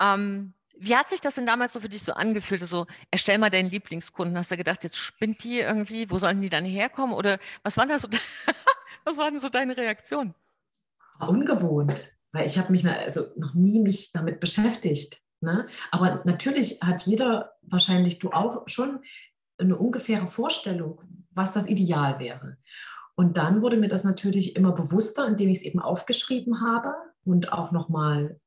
ähm, 0.00 0.52
wie 0.78 0.94
hat 0.96 1.08
sich 1.08 1.20
das 1.20 1.36
denn 1.36 1.46
damals 1.46 1.72
so 1.72 1.80
für 1.80 1.88
dich 1.88 2.02
so 2.02 2.12
angefühlt? 2.12 2.60
So, 2.60 2.86
erstell 3.10 3.38
mal 3.38 3.50
deinen 3.50 3.70
Lieblingskunden. 3.70 4.36
Hast 4.36 4.50
du 4.50 4.56
gedacht, 4.56 4.84
jetzt 4.84 4.98
spinnt 4.98 5.42
die 5.44 5.60
irgendwie? 5.60 6.10
Wo 6.10 6.18
sollen 6.18 6.40
die 6.40 6.50
dann 6.50 6.64
herkommen? 6.64 7.14
Oder 7.14 7.38
was 7.62 7.76
war, 7.76 7.86
da 7.86 7.98
so, 7.98 8.08
was 9.04 9.16
war 9.16 9.30
denn 9.30 9.40
so 9.40 9.48
deine 9.48 9.76
Reaktion? 9.76 10.34
Ungewohnt, 11.20 12.12
weil 12.32 12.46
ich 12.46 12.58
habe 12.58 12.72
mich 12.72 12.86
also 12.86 13.22
noch 13.36 13.54
nie 13.54 13.80
mich 13.80 14.12
damit 14.12 14.40
beschäftigt. 14.40 15.22
Ne? 15.40 15.66
Aber 15.90 16.20
natürlich 16.24 16.80
hat 16.82 17.02
jeder, 17.02 17.54
wahrscheinlich 17.62 18.18
du 18.18 18.30
auch 18.30 18.68
schon, 18.68 19.00
eine 19.58 19.76
ungefähre 19.76 20.26
Vorstellung, 20.26 21.00
was 21.34 21.52
das 21.52 21.68
Ideal 21.68 22.18
wäre. 22.18 22.56
Und 23.14 23.36
dann 23.36 23.62
wurde 23.62 23.76
mir 23.76 23.88
das 23.88 24.04
natürlich 24.04 24.56
immer 24.56 24.72
bewusster, 24.72 25.26
indem 25.26 25.50
ich 25.50 25.58
es 25.58 25.64
eben 25.64 25.80
aufgeschrieben 25.80 26.60
habe 26.60 26.94
und 27.24 27.52
auch 27.52 27.72
nochmal 27.72 28.40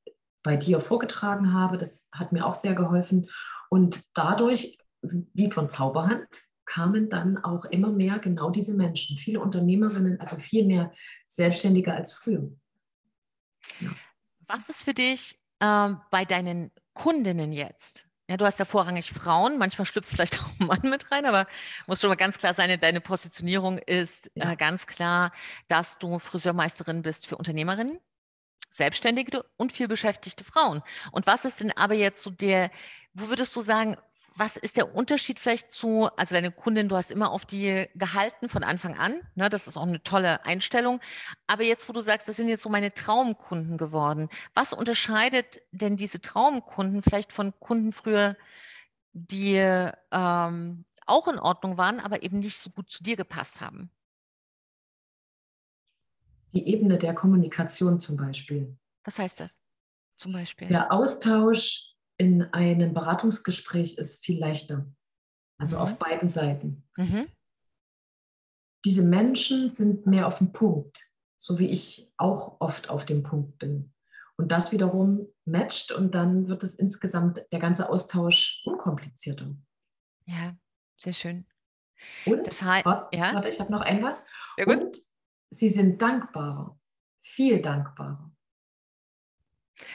bei 0.43 0.57
dir 0.57 0.79
vorgetragen 0.79 1.53
habe. 1.53 1.77
Das 1.77 2.10
hat 2.13 2.31
mir 2.31 2.45
auch 2.45 2.55
sehr 2.55 2.74
geholfen. 2.74 3.29
Und 3.69 4.17
dadurch, 4.17 4.77
wie 5.01 5.51
von 5.51 5.69
Zauberhand, 5.69 6.27
kamen 6.65 7.10
dann 7.10 7.38
auch 7.38 7.65
immer 7.65 7.91
mehr 7.91 8.19
genau 8.19 8.50
diese 8.50 8.74
Menschen, 8.74 9.17
viele 9.17 9.39
Unternehmerinnen, 9.39 10.19
also 10.19 10.36
viel 10.36 10.65
mehr 10.65 10.91
Selbstständige 11.27 11.93
als 11.93 12.13
früher. 12.13 12.51
Ja. 13.79 13.91
Was 14.48 14.69
ist 14.69 14.84
für 14.84 14.93
dich 14.93 15.39
ähm, 15.60 16.01
bei 16.12 16.25
deinen 16.25 16.72
Kundinnen 16.93 17.51
jetzt 17.53 18.07
ja, 18.29 18.38
du 18.38 18.46
hast 18.46 18.60
ja 18.60 18.65
vorrangig 18.65 19.12
Frauen, 19.12 19.58
manchmal 19.58 19.86
schlüpft 19.86 20.10
vielleicht 20.10 20.39
auch 20.41 20.50
ein 20.60 20.67
Mann 20.67 20.89
mit 20.89 21.12
rein, 21.12 21.25
aber 21.25 21.48
muss 21.88 22.01
schon 22.01 22.10
mal 22.10 22.15
ganz 22.15 22.38
klar 22.38 22.53
sein, 22.53 22.79
deine 22.79 23.01
Positionierung 23.01 23.77
ist 23.77 24.32
ja. 24.36 24.51
äh, 24.51 24.55
ganz 24.55 24.88
klar, 24.88 25.32
dass 25.67 26.00
du 26.00 26.20
Friseurmeisterin 26.20 27.01
bist 27.01 27.27
für 27.27 27.38
Unternehmerinnen. 27.38 28.00
selbstständige 28.72 29.46
und 29.58 29.72
viel 29.72 29.88
beschäftigte 29.88 30.44
Frauen. 30.44 30.82
Und 31.12 31.27
was 31.27 31.46
ist 31.46 31.62
denn 31.62 31.72
aber 31.72 31.94
jetzt 31.94 32.24
so 32.24 32.29
der, 32.29 32.72
wo 33.13 33.29
würdest 33.29 33.55
du 33.55 33.62
sagen, 33.62 33.98
was 34.36 34.58
ist 34.58 34.75
der 34.75 34.94
Unterschied 34.94 35.39
vielleicht 35.39 35.72
zu, 35.72 36.10
also 36.18 36.36
deine 36.36 36.51
Kundin, 36.51 36.89
du 36.89 36.96
hast 36.96 37.12
immer 37.12 37.32
auf 37.32 37.46
die 37.46 37.88
gehalten 37.96 38.50
von 38.50 38.63
Anfang 38.63 38.98
an, 38.98 39.22
ne, 39.36 39.48
das 39.50 39.68
ist 39.68 39.77
auch 39.77 39.84
eine 39.84 40.04
tolle 40.04 40.46
Einstellung, 40.46 41.00
aber 41.48 41.63
jetzt, 41.63 41.88
wo 41.88 41.94
du 41.94 42.01
sagst, 42.01 42.27
das 42.27 42.36
sind 42.36 42.50
jetzt 42.50 42.63
so 42.63 42.70
meine 42.70 42.94
Traumkunden 42.94 43.77
geworden, 43.77 44.30
was 44.54 44.74
unterscheidet 44.74 45.62
denn 45.72 45.96
diese 45.96 46.22
Traumkunden 46.22 47.01
vielleicht 47.01 47.32
von 47.32 47.58
Kunden 47.60 47.94
früher, 47.94 48.36
die 49.13 49.56
ähm, 50.12 50.86
auch 51.06 51.27
in 51.30 51.39
Ordnung 51.39 51.77
waren, 51.77 52.01
aber 52.01 52.22
eben 52.24 52.39
nicht 52.39 52.60
so 52.60 52.70
gut 52.70 52.92
zu 52.92 53.04
dir 53.04 53.15
gepasst 53.15 53.62
haben? 53.62 53.89
Die 56.51 56.68
Ebene 56.68 56.98
der 56.98 57.13
Kommunikation 57.13 58.00
zum 58.00 58.18
Beispiel. 58.18 58.77
Was 59.06 59.20
heißt 59.20 59.39
das 59.39 59.60
zum 60.18 60.34
Beispiel? 60.34 60.68
Der 60.68 60.92
Austausch 60.92 61.95
in 62.17 62.43
einem 62.53 62.93
Beratungsgespräch 62.93 63.98
ist 63.98 64.24
viel 64.25 64.39
leichter. 64.39 64.86
Also 65.57 65.77
mhm. 65.77 65.81
auf 65.81 66.00
beiden 66.00 66.29
Seiten. 66.29 66.88
Mhm. 66.98 67.27
Diese 68.86 69.03
Menschen 69.03 69.72
sind 69.72 70.05
mehr 70.05 70.27
auf 70.27 70.38
dem 70.38 70.51
Punkt, 70.51 71.10
so 71.38 71.60
wie 71.60 71.69
ich 71.69 72.12
auch 72.17 72.60
oft 72.60 72.89
auf 72.89 73.05
dem 73.05 73.24
Punkt 73.24 73.57
bin. 73.57 73.93
Und 74.38 74.51
das 74.51 74.72
wiederum 74.72 75.27
matcht 75.45 75.91
und 75.91 76.13
dann 76.13 76.48
wird 76.48 76.63
es 76.63 76.75
insgesamt 76.75 77.45
der 77.51 77.60
ganze 77.60 77.89
Austausch 77.89 78.62
unkomplizierter. 78.65 79.55
Ja, 80.25 80.55
sehr 80.98 81.13
schön. 81.13 81.48
Und, 82.25 82.45
das 82.45 82.62
heißt, 82.62 82.86
warte, 82.86 83.15
ja? 83.15 83.34
warte, 83.34 83.50
ich 83.50 83.60
habe 83.60 83.72
noch 83.72 83.81
ein 83.81 84.03
was. 84.03 84.24
Und 84.65 85.00
sie 85.50 85.69
sind 85.69 86.01
dankbarer, 86.01 86.77
viel 87.24 87.62
dankbarer. 87.62 88.31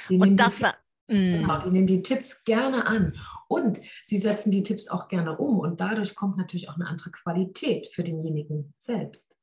Sie 0.08 0.18
und 0.18 0.36
das 0.36 0.62
war, 0.62 0.76
Genau, 1.10 1.58
die 1.58 1.70
nehmen 1.70 1.86
die 1.88 2.02
Tipps 2.02 2.44
gerne 2.44 2.86
an 2.86 3.18
und 3.48 3.80
sie 4.04 4.18
setzen 4.18 4.50
die 4.52 4.62
Tipps 4.62 4.88
auch 4.88 5.08
gerne 5.08 5.36
um 5.38 5.58
und 5.58 5.80
dadurch 5.80 6.14
kommt 6.14 6.36
natürlich 6.36 6.68
auch 6.68 6.76
eine 6.76 6.86
andere 6.86 7.10
Qualität 7.10 7.92
für 7.92 8.04
denjenigen 8.04 8.74
selbst. 8.78 9.36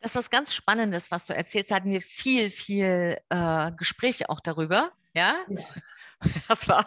Das 0.00 0.12
ist 0.12 0.16
was 0.16 0.30
ganz 0.30 0.54
Spannendes, 0.54 1.10
was 1.10 1.26
du 1.26 1.34
erzählst. 1.34 1.70
Da 1.70 1.76
hatten 1.76 1.90
wir 1.90 2.00
viel, 2.00 2.50
viel 2.50 3.18
äh, 3.28 3.72
Gespräche 3.72 4.30
auch 4.30 4.40
darüber. 4.40 4.92
Ja? 5.14 5.36
ja. 5.48 5.64
Das 6.46 6.68
war, 6.68 6.86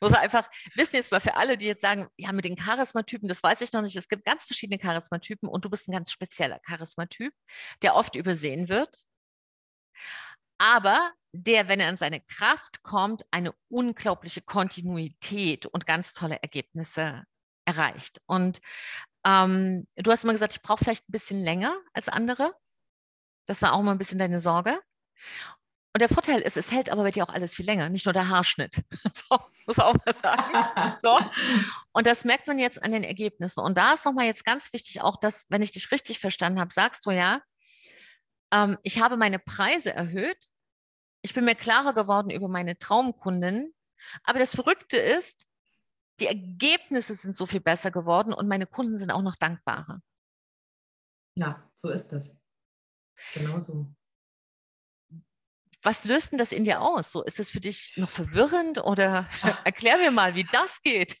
muss 0.00 0.12
man 0.12 0.20
einfach 0.20 0.48
wissen 0.76 0.94
jetzt 0.94 1.10
mal 1.10 1.18
für 1.18 1.34
alle, 1.34 1.58
die 1.58 1.64
jetzt 1.64 1.82
sagen, 1.82 2.06
ja, 2.16 2.30
mit 2.30 2.44
den 2.44 2.54
Charismatypen, 2.54 3.26
das 3.26 3.42
weiß 3.42 3.60
ich 3.62 3.72
noch 3.72 3.82
nicht. 3.82 3.96
Es 3.96 4.08
gibt 4.08 4.24
ganz 4.24 4.44
verschiedene 4.44 4.78
Charismatypen 4.78 5.48
und 5.48 5.64
du 5.64 5.70
bist 5.70 5.88
ein 5.88 5.92
ganz 5.92 6.12
spezieller 6.12 6.60
Charismatyp, 6.60 7.34
der 7.82 7.96
oft 7.96 8.14
übersehen 8.14 8.68
wird. 8.68 8.96
Aber 10.58 11.12
der, 11.32 11.68
wenn 11.68 11.80
er 11.80 11.90
in 11.90 11.96
seine 11.96 12.20
Kraft 12.20 12.82
kommt, 12.82 13.24
eine 13.30 13.52
unglaubliche 13.68 14.40
Kontinuität 14.40 15.66
und 15.66 15.86
ganz 15.86 16.12
tolle 16.12 16.42
Ergebnisse 16.42 17.24
erreicht. 17.66 18.20
Und 18.26 18.60
ähm, 19.24 19.86
du 19.96 20.10
hast 20.10 20.24
immer 20.24 20.32
gesagt, 20.32 20.54
ich 20.54 20.62
brauche 20.62 20.84
vielleicht 20.84 21.08
ein 21.08 21.12
bisschen 21.12 21.40
länger 21.40 21.76
als 21.92 22.08
andere. 22.08 22.54
Das 23.46 23.60
war 23.62 23.72
auch 23.72 23.82
mal 23.82 23.92
ein 23.92 23.98
bisschen 23.98 24.18
deine 24.18 24.40
Sorge. 24.40 24.80
Und 25.96 26.00
der 26.00 26.10
Vorteil 26.10 26.42
ist, 26.42 26.58
es 26.58 26.72
hält 26.72 26.90
aber 26.90 27.04
bei 27.04 27.10
dir 27.10 27.24
auch 27.24 27.32
alles 27.32 27.54
viel 27.54 27.64
länger, 27.64 27.88
nicht 27.88 28.04
nur 28.04 28.12
der 28.12 28.28
Haarschnitt. 28.28 28.82
So, 29.14 29.38
muss 29.66 29.78
auch 29.78 29.94
mal 29.94 30.14
sagen. 30.14 30.98
So. 31.02 31.18
Und 31.92 32.06
das 32.06 32.26
merkt 32.26 32.46
man 32.46 32.58
jetzt 32.58 32.82
an 32.82 32.92
den 32.92 33.02
Ergebnissen. 33.02 33.60
Und 33.60 33.78
da 33.78 33.94
ist 33.94 34.04
nochmal 34.04 34.26
jetzt 34.26 34.44
ganz 34.44 34.72
wichtig 34.74 35.00
auch, 35.00 35.16
dass, 35.16 35.46
wenn 35.48 35.62
ich 35.62 35.72
dich 35.72 35.90
richtig 35.90 36.18
verstanden 36.18 36.60
habe, 36.60 36.74
sagst 36.74 37.06
du 37.06 37.12
ja, 37.12 37.40
ähm, 38.52 38.78
ich 38.82 39.00
habe 39.00 39.16
meine 39.16 39.38
Preise 39.38 39.92
erhöht, 39.92 40.48
ich 41.22 41.34
bin 41.34 41.44
mir 41.44 41.54
klarer 41.56 41.92
geworden 41.92 42.30
über 42.30 42.48
meine 42.48 42.78
Traumkunden. 42.78 43.74
Aber 44.22 44.38
das 44.38 44.54
Verrückte 44.54 44.96
ist, 44.96 45.48
die 46.20 46.26
Ergebnisse 46.26 47.14
sind 47.14 47.36
so 47.36 47.46
viel 47.46 47.60
besser 47.60 47.90
geworden 47.90 48.32
und 48.32 48.48
meine 48.48 48.66
Kunden 48.66 48.96
sind 48.96 49.10
auch 49.10 49.22
noch 49.22 49.36
dankbarer. 49.36 50.00
Ja, 51.34 51.68
so 51.74 51.90
ist 51.90 52.08
das. 52.12 52.38
Genau 53.34 53.58
so. 53.60 53.92
Was 55.82 56.04
löst 56.04 56.32
denn 56.32 56.38
das 56.38 56.52
in 56.52 56.64
dir 56.64 56.80
aus? 56.80 57.12
So, 57.12 57.22
ist 57.22 57.38
das 57.38 57.50
für 57.50 57.60
dich 57.60 57.94
noch 57.96 58.08
verwirrend 58.08 58.82
oder 58.84 59.28
erklär 59.64 59.98
mir 59.98 60.10
mal, 60.10 60.34
wie 60.34 60.44
das 60.44 60.80
geht? 60.80 61.20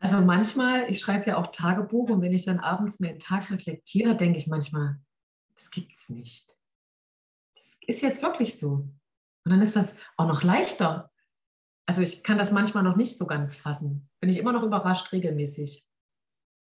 Also 0.00 0.20
manchmal, 0.20 0.88
ich 0.90 1.00
schreibe 1.00 1.30
ja 1.30 1.36
auch 1.36 1.48
Tagebuch 1.48 2.08
und 2.10 2.22
wenn 2.22 2.32
ich 2.32 2.44
dann 2.44 2.60
abends 2.60 3.00
mir 3.00 3.08
den 3.08 3.18
Tag 3.18 3.50
reflektiere, 3.50 4.16
denke 4.16 4.38
ich 4.38 4.46
manchmal, 4.46 5.00
das 5.58 5.70
gibt 5.70 5.92
es 5.96 6.08
nicht 6.08 6.58
ist 7.86 8.02
jetzt 8.02 8.22
wirklich 8.22 8.58
so. 8.58 8.88
Und 9.44 9.50
dann 9.50 9.62
ist 9.62 9.76
das 9.76 9.96
auch 10.16 10.26
noch 10.26 10.42
leichter. 10.42 11.10
Also 11.86 12.02
ich 12.02 12.22
kann 12.22 12.38
das 12.38 12.52
manchmal 12.52 12.82
noch 12.82 12.96
nicht 12.96 13.16
so 13.16 13.26
ganz 13.26 13.54
fassen. 13.54 14.10
Bin 14.20 14.30
ich 14.30 14.38
immer 14.38 14.52
noch 14.52 14.62
überrascht 14.62 15.12
regelmäßig. 15.12 15.86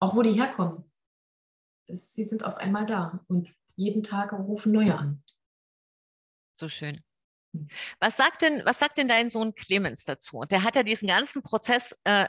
Auch 0.01 0.17
wo 0.17 0.23
die 0.23 0.33
herkommen. 0.33 0.91
Sie 1.87 2.25
sind 2.25 2.45
auf 2.45 2.57
einmal 2.57 2.87
da 2.87 3.25
und 3.29 3.55
jeden 3.77 4.03
Tag 4.03 4.33
rufen 4.33 4.73
neue 4.73 4.97
an. 4.97 5.23
So 6.59 6.69
schön. 6.69 7.03
Hm. 7.55 7.69
Was 7.99 8.17
sagt 8.17 8.43
denn, 8.43 8.63
was 8.65 8.79
sagt 8.79 8.97
denn 8.97 9.09
dein 9.09 9.29
Sohn 9.29 9.55
Clemens 9.55 10.05
dazu? 10.05 10.45
Der 10.51 10.63
hat 10.63 10.77
ja 10.77 10.83
diesen 10.83 11.09
ganzen 11.09 11.43
Prozess 11.43 11.99
äh, 12.05 12.29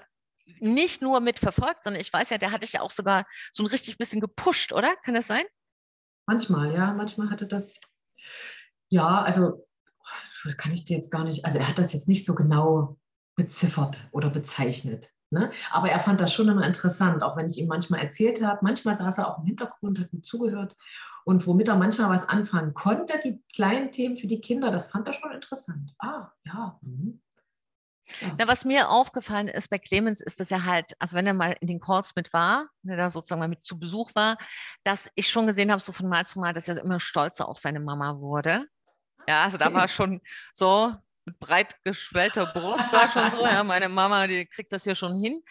nicht 0.60 1.02
nur 1.02 1.20
mitverfolgt, 1.22 1.84
sondern 1.84 2.02
ich 2.02 2.12
weiß 2.12 2.32
ja, 2.32 2.38
der 2.38 2.52
hat 2.52 2.64
dich 2.64 2.74
ja 2.74 2.82
auch 2.82 2.92
sogar 2.92 3.26
so 3.54 3.64
ein 3.64 3.68
richtig 3.68 3.98
bisschen 3.98 4.20
gepusht, 4.20 4.74
oder? 4.74 4.96
Kann 4.98 5.14
das 5.14 5.28
sein? 5.28 5.46
Manchmal, 6.32 6.74
ja. 6.74 6.94
Manchmal 6.94 7.30
hatte 7.30 7.46
das 7.46 7.80
ja, 8.92 9.22
also 9.22 9.66
kann 10.58 10.74
ich 10.74 10.86
dir 10.86 10.98
jetzt 10.98 11.12
gar 11.12 11.24
nicht, 11.24 11.46
also 11.46 11.58
er 11.58 11.68
hat 11.68 11.78
das 11.78 11.94
jetzt 11.94 12.08
nicht 12.08 12.26
so 12.26 12.36
genau 12.36 12.98
beziffert 13.36 14.10
oder 14.12 14.30
bezeichnet. 14.30 15.10
Ne? 15.30 15.50
Aber 15.72 15.90
er 15.90 16.00
fand 16.00 16.20
das 16.20 16.34
schon 16.34 16.50
immer 16.50 16.66
interessant, 16.66 17.24
auch 17.24 17.38
wenn 17.38 17.48
ich 17.48 17.58
ihm 17.58 17.68
manchmal 17.68 18.02
erzählt 18.02 18.44
habe. 18.44 18.60
Manchmal 18.64 18.96
saß 18.96 19.20
er 19.20 19.30
auch 19.30 19.40
im 19.40 19.46
Hintergrund, 19.46 20.00
hat 20.00 20.12
mir 20.12 20.22
zugehört. 20.22 20.76
Und 21.24 21.48
womit 21.48 21.70
er 21.70 21.78
manchmal 21.78 22.10
was 22.10 22.28
anfangen 22.28 22.74
konnte, 22.74 23.20
die 23.24 23.42
kleinen 23.56 23.92
Themen 23.92 24.18
für 24.18 24.28
die 24.28 24.42
Kinder, 24.42 24.72
das 24.72 24.88
fand 24.92 25.08
er 25.08 25.14
schon 25.14 25.32
interessant. 25.32 25.94
Ah, 26.00 26.32
ja. 26.44 26.80
Mhm. 26.82 27.22
Ja. 28.20 28.36
Na, 28.38 28.48
was 28.48 28.66
mir 28.66 28.90
aufgefallen 28.90 29.48
ist 29.48 29.70
bei 29.70 29.78
Clemens, 29.78 30.22
ist, 30.22 30.40
dass 30.40 30.52
er 30.52 30.66
halt, 30.66 30.94
also 31.00 31.16
wenn 31.16 31.28
er 31.28 31.34
mal 31.34 31.56
in 31.62 31.68
den 31.68 31.80
Calls 31.80 32.16
mit 32.16 32.34
war, 32.34 32.68
wenn 32.84 32.92
er 32.92 32.98
da 32.98 33.10
sozusagen 33.10 33.40
mal 33.40 33.48
mit 33.48 33.64
zu 33.64 33.80
Besuch 33.80 34.12
war, 34.16 34.38
dass 34.84 35.12
ich 35.16 35.30
schon 35.30 35.48
gesehen 35.48 35.72
habe, 35.72 35.82
so 35.82 35.92
von 35.92 36.10
Mal 36.10 36.26
zu 36.26 36.40
Mal, 36.40 36.54
dass 36.54 36.68
er 36.68 36.78
immer 36.78 37.00
stolzer 37.00 37.48
auf 37.48 37.58
seine 37.60 37.80
Mama 37.80 38.20
wurde. 38.20 38.68
Ja, 39.28 39.44
also 39.44 39.58
da 39.58 39.74
war 39.74 39.88
schon 39.88 40.22
so 40.54 40.94
mit 41.26 41.40
breit 41.40 41.76
geschwellter 41.84 42.48
Brust, 42.48 42.92
war 42.92 43.08
schon 43.08 43.30
so, 43.32 43.46
ja, 43.46 43.64
meine 43.64 43.90
Mama, 43.90 44.28
die 44.28 44.46
kriegt 44.46 44.72
das 44.72 44.84
hier 44.84 44.96
schon 44.96 45.22
hin. 45.22 45.44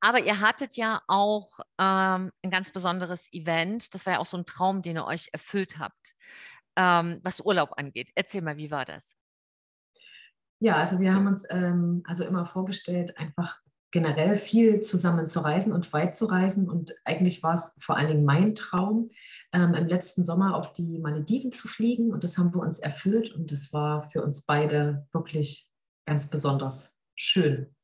Aber 0.00 0.20
ihr 0.20 0.40
hattet 0.40 0.76
ja 0.76 1.02
auch 1.08 1.58
ähm, 1.78 2.32
ein 2.42 2.50
ganz 2.50 2.70
besonderes 2.70 3.32
Event. 3.32 3.94
Das 3.94 4.06
war 4.06 4.14
ja 4.14 4.18
auch 4.20 4.26
so 4.26 4.36
ein 4.36 4.46
Traum, 4.46 4.82
den 4.82 4.96
ihr 4.96 5.04
euch 5.04 5.28
erfüllt 5.32 5.78
habt, 5.78 6.14
ähm, 6.76 7.20
was 7.22 7.40
Urlaub 7.40 7.72
angeht. 7.76 8.10
Erzähl 8.14 8.42
mal, 8.42 8.56
wie 8.56 8.70
war 8.70 8.84
das? 8.84 9.16
Ja, 10.62 10.76
also 10.76 11.00
wir 11.00 11.12
haben 11.12 11.26
uns 11.26 11.44
ähm, 11.50 12.04
also 12.06 12.22
immer 12.22 12.46
vorgestellt, 12.46 13.18
einfach 13.18 13.60
generell 13.90 14.36
viel 14.36 14.78
zusammen 14.78 15.26
zu 15.26 15.40
reisen 15.40 15.72
und 15.72 15.92
weit 15.92 16.14
zu 16.14 16.26
reisen. 16.26 16.70
Und 16.70 16.94
eigentlich 17.04 17.42
war 17.42 17.54
es 17.54 17.76
vor 17.80 17.96
allen 17.96 18.06
Dingen 18.06 18.24
mein 18.24 18.54
Traum, 18.54 19.10
ähm, 19.52 19.74
im 19.74 19.88
letzten 19.88 20.22
Sommer 20.22 20.54
auf 20.54 20.72
die 20.72 21.00
Malediven 21.00 21.50
zu 21.50 21.66
fliegen. 21.66 22.12
Und 22.12 22.22
das 22.22 22.38
haben 22.38 22.54
wir 22.54 22.60
uns 22.60 22.78
erfüllt. 22.78 23.34
Und 23.34 23.50
das 23.50 23.72
war 23.72 24.08
für 24.10 24.22
uns 24.22 24.46
beide 24.46 25.08
wirklich 25.12 25.68
ganz 26.06 26.30
besonders 26.30 26.96
schön. 27.16 27.74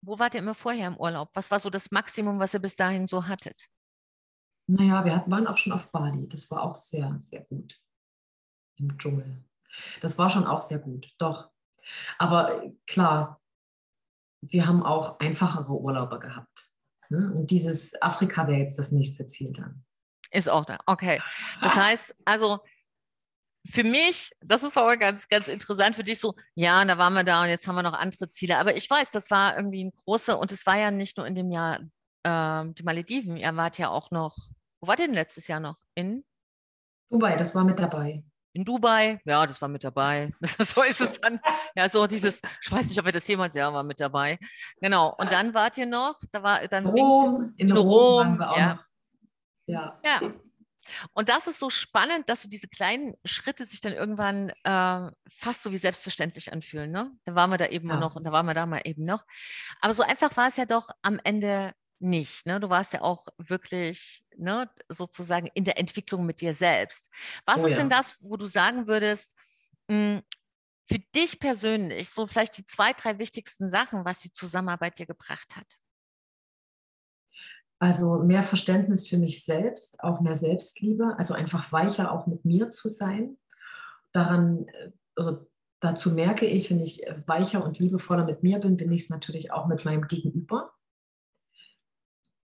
Wo 0.00 0.18
wart 0.18 0.32
ihr 0.32 0.40
immer 0.40 0.54
vorher 0.54 0.88
im 0.88 0.96
Urlaub? 0.96 1.28
Was 1.34 1.50
war 1.50 1.60
so 1.60 1.68
das 1.68 1.90
Maximum, 1.90 2.38
was 2.38 2.54
ihr 2.54 2.60
bis 2.60 2.74
dahin 2.74 3.06
so 3.06 3.28
hattet? 3.28 3.68
Naja, 4.66 5.04
wir 5.04 5.22
waren 5.26 5.46
auch 5.46 5.58
schon 5.58 5.74
auf 5.74 5.92
Bali. 5.92 6.26
Das 6.26 6.50
war 6.50 6.62
auch 6.62 6.74
sehr, 6.74 7.18
sehr 7.20 7.42
gut. 7.42 7.78
Im 8.76 8.96
Dschungel. 8.96 9.44
Das 10.00 10.16
war 10.16 10.30
schon 10.30 10.46
auch 10.46 10.62
sehr 10.62 10.78
gut, 10.78 11.14
doch. 11.18 11.53
Aber 12.18 12.62
klar, 12.86 13.40
wir 14.40 14.66
haben 14.66 14.82
auch 14.82 15.18
einfachere 15.20 15.72
Urlauber 15.72 16.18
gehabt. 16.18 16.70
Ne? 17.08 17.32
Und 17.34 17.50
dieses 17.50 18.00
Afrika 18.02 18.46
wäre 18.46 18.60
jetzt 18.60 18.78
das 18.78 18.90
nächste 18.90 19.26
Ziel 19.26 19.52
dann. 19.52 19.84
Ist 20.30 20.48
auch 20.48 20.64
da, 20.64 20.78
okay. 20.86 21.20
Das 21.60 21.76
heißt, 21.76 22.16
also 22.24 22.60
für 23.70 23.84
mich, 23.84 24.32
das 24.40 24.62
ist 24.62 24.76
aber 24.76 24.96
ganz, 24.96 25.28
ganz 25.28 25.48
interessant 25.48 25.96
für 25.96 26.04
dich 26.04 26.18
so, 26.18 26.34
ja, 26.54 26.84
da 26.84 26.98
waren 26.98 27.14
wir 27.14 27.24
da 27.24 27.42
und 27.42 27.48
jetzt 27.48 27.66
haben 27.68 27.76
wir 27.76 27.82
noch 27.82 27.94
andere 27.94 28.28
Ziele. 28.28 28.58
Aber 28.58 28.76
ich 28.76 28.88
weiß, 28.90 29.10
das 29.10 29.30
war 29.30 29.56
irgendwie 29.56 29.84
ein 29.84 29.92
großer, 29.92 30.38
und 30.38 30.52
es 30.52 30.66
war 30.66 30.76
ja 30.76 30.90
nicht 30.90 31.16
nur 31.16 31.26
in 31.26 31.34
dem 31.34 31.50
Jahr 31.50 31.80
äh, 32.24 32.72
die 32.72 32.82
Malediven, 32.82 33.36
ihr 33.36 33.56
wart 33.56 33.78
ja 33.78 33.88
auch 33.90 34.10
noch, 34.10 34.36
wo 34.80 34.88
wart 34.88 34.98
ihr 34.98 35.06
denn 35.06 35.14
letztes 35.14 35.46
Jahr 35.46 35.60
noch? 35.60 35.78
In? 35.94 36.24
Dubai, 37.10 37.36
das 37.36 37.54
war 37.54 37.64
mit 37.64 37.78
dabei 37.78 38.24
in 38.54 38.64
Dubai, 38.64 39.20
ja, 39.24 39.44
das 39.44 39.60
war 39.60 39.68
mit 39.68 39.82
dabei. 39.82 40.32
so 40.42 40.82
ist 40.82 41.00
es 41.00 41.20
dann. 41.20 41.40
Ja, 41.74 41.88
so 41.88 42.06
dieses, 42.06 42.40
ich 42.62 42.70
weiß 42.70 42.88
nicht, 42.88 42.98
ob 42.98 43.04
wir 43.04 43.12
das 43.12 43.26
jemals, 43.26 43.54
ja, 43.54 43.72
war 43.72 43.82
mit 43.82 43.98
dabei. 43.98 44.38
Genau. 44.80 45.14
Und 45.18 45.32
dann 45.32 45.54
wart 45.54 45.76
ihr 45.76 45.86
noch, 45.86 46.20
da 46.30 46.42
war 46.42 46.66
dann 46.68 46.86
Rom, 46.86 47.52
in, 47.56 47.68
in 47.68 47.76
Rom, 47.76 48.40
Rom 48.40 48.40
ja. 48.40 48.86
ja. 49.66 50.00
Ja. 50.04 50.20
Und 51.12 51.28
das 51.28 51.46
ist 51.48 51.58
so 51.58 51.68
spannend, 51.68 52.28
dass 52.28 52.42
so 52.42 52.48
diese 52.48 52.68
kleinen 52.68 53.14
Schritte 53.24 53.64
sich 53.64 53.80
dann 53.80 53.92
irgendwann 53.92 54.50
äh, 54.62 55.10
fast 55.28 55.62
so 55.62 55.72
wie 55.72 55.78
selbstverständlich 55.78 56.52
anfühlen. 56.52 56.92
Ne? 56.92 57.10
Da 57.24 57.34
waren 57.34 57.50
wir 57.50 57.56
da 57.56 57.66
eben 57.66 57.88
ja. 57.88 57.96
noch 57.96 58.14
und 58.14 58.24
da 58.24 58.32
waren 58.32 58.46
wir 58.46 58.54
da 58.54 58.66
mal 58.66 58.82
eben 58.84 59.04
noch. 59.04 59.24
Aber 59.80 59.94
so 59.94 60.02
einfach 60.02 60.36
war 60.36 60.48
es 60.48 60.56
ja 60.56 60.66
doch 60.66 60.90
am 61.02 61.18
Ende 61.24 61.72
nicht. 62.04 62.46
Ne? 62.46 62.60
Du 62.60 62.68
warst 62.68 62.92
ja 62.92 63.00
auch 63.00 63.26
wirklich 63.38 64.24
ne, 64.36 64.70
sozusagen 64.88 65.48
in 65.54 65.64
der 65.64 65.78
Entwicklung 65.78 66.24
mit 66.26 66.40
dir 66.40 66.54
selbst. 66.54 67.10
Was 67.46 67.62
oh, 67.62 67.64
ist 67.64 67.72
ja. 67.72 67.76
denn 67.78 67.88
das, 67.88 68.16
wo 68.20 68.36
du 68.36 68.46
sagen 68.46 68.86
würdest, 68.86 69.36
mh, 69.88 70.16
hm, 70.16 70.22
für 70.86 70.98
dich 71.14 71.40
persönlich, 71.40 72.10
so 72.10 72.26
vielleicht 72.26 72.58
die 72.58 72.66
zwei, 72.66 72.92
drei 72.92 73.18
wichtigsten 73.18 73.70
Sachen, 73.70 74.04
was 74.04 74.18
die 74.18 74.32
Zusammenarbeit 74.32 74.98
dir 74.98 75.06
gebracht 75.06 75.56
hat? 75.56 75.78
Also 77.78 78.18
mehr 78.18 78.42
Verständnis 78.42 79.08
für 79.08 79.16
mich 79.16 79.44
selbst, 79.44 80.00
auch 80.00 80.20
mehr 80.20 80.34
Selbstliebe, 80.34 81.14
also 81.18 81.32
einfach 81.32 81.72
weicher 81.72 82.12
auch 82.12 82.26
mit 82.26 82.44
mir 82.44 82.70
zu 82.70 82.88
sein. 82.88 83.38
Daran, 84.12 84.66
äh, 85.16 85.32
dazu 85.80 86.12
merke 86.12 86.46
ich, 86.46 86.70
wenn 86.70 86.80
ich 86.80 87.02
weicher 87.26 87.64
und 87.64 87.78
liebevoller 87.78 88.24
mit 88.24 88.42
mir 88.42 88.58
bin, 88.58 88.76
bin 88.76 88.92
ich 88.92 89.04
es 89.04 89.10
natürlich 89.10 89.52
auch 89.52 89.66
mit 89.66 89.84
meinem 89.84 90.06
Gegenüber. 90.06 90.72